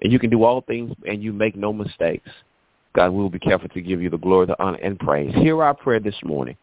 and 0.00 0.12
you 0.12 0.18
can 0.18 0.30
do 0.30 0.44
all 0.44 0.60
things, 0.62 0.94
and 1.06 1.22
you 1.22 1.32
make 1.32 1.56
no 1.56 1.72
mistakes. 1.72 2.30
God, 2.94 3.10
we 3.10 3.18
will 3.18 3.30
be 3.30 3.38
careful 3.38 3.68
to 3.68 3.80
give 3.80 4.02
you 4.02 4.10
the 4.10 4.18
glory, 4.18 4.46
the 4.46 4.60
honor, 4.62 4.78
and 4.78 4.98
praise. 4.98 5.34
Hear 5.34 5.62
our 5.62 5.74
prayer 5.74 6.00
this 6.00 6.16
morning 6.24 6.56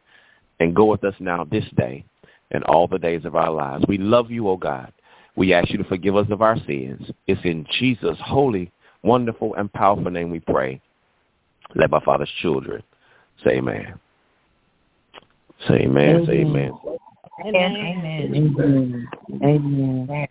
and 0.60 0.76
go 0.76 0.86
with 0.86 1.04
us 1.04 1.14
now 1.20 1.46
this 1.46 1.66
day 1.76 2.06
and 2.52 2.64
all 2.66 2.88
the 2.88 3.00
days 3.00 3.26
of 3.26 3.36
our 3.36 3.52
lives. 3.52 3.86
We 3.88 3.98
love 3.98 4.32
you, 4.32 4.48
O 4.48 4.52
oh 4.52 4.58
God. 4.58 4.92
We 5.36 5.54
ask 5.54 5.70
you 5.70 5.78
to 5.78 5.84
forgive 5.84 6.16
us 6.16 6.28
of 6.32 6.42
our 6.42 6.58
sins. 6.66 7.12
It's 7.28 7.42
in 7.44 7.66
Jesus' 7.80 8.18
holy, 8.24 8.72
wonderful, 9.04 9.54
and 9.56 9.72
powerful 9.72 10.10
name 10.10 10.30
we 10.30 10.40
pray. 10.40 10.82
Let 11.76 11.92
my 11.92 12.00
Father's 12.00 12.30
children 12.42 12.82
say 13.44 13.58
amen. 13.58 14.00
Say 15.68 15.82
amen. 15.82 16.28
amen. 16.28 16.28
Say 16.28 16.40
amen. 16.40 16.72
Amen. 17.46 19.08
Amen. 19.44 20.08
Amen. 20.10 20.28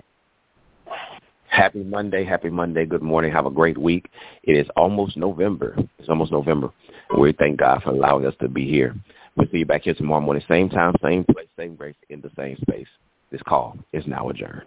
Happy 1.55 1.85
Monday, 1.85 2.25
happy 2.25 2.51
Monday. 2.51 2.85
Good 2.85 3.01
morning. 3.01 3.31
Have 3.31 3.47
a 3.47 3.51
great 3.51 3.79
week. 3.79 4.11
It 4.43 4.57
is 4.57 4.67
almost 4.77 5.17
November. 5.17 5.77
It's 6.01 6.09
almost 6.09 6.33
November. 6.33 6.73
We 7.17 7.33
thank 7.33 7.61
God 7.61 7.81
for 7.85 7.91
allowing 7.91 8.27
us 8.27 8.35
to 8.41 8.49
be 8.49 8.69
here. 8.69 8.93
We'll 9.37 9.47
see 9.53 9.59
you 9.59 9.65
back 9.65 9.83
here 9.83 9.95
tomorrow 9.95 10.21
morning, 10.21 10.43
same 10.49 10.69
time, 10.69 10.95
same 11.01 11.23
place, 11.23 11.47
same 11.57 11.77
grace, 11.77 11.95
in 12.11 12.21
the 12.21 12.31
same 12.37 12.57
space. 12.57 12.89
This 13.31 13.41
call 13.43 13.79
is 13.93 14.05
now 14.09 14.31
adjourned. 14.31 14.67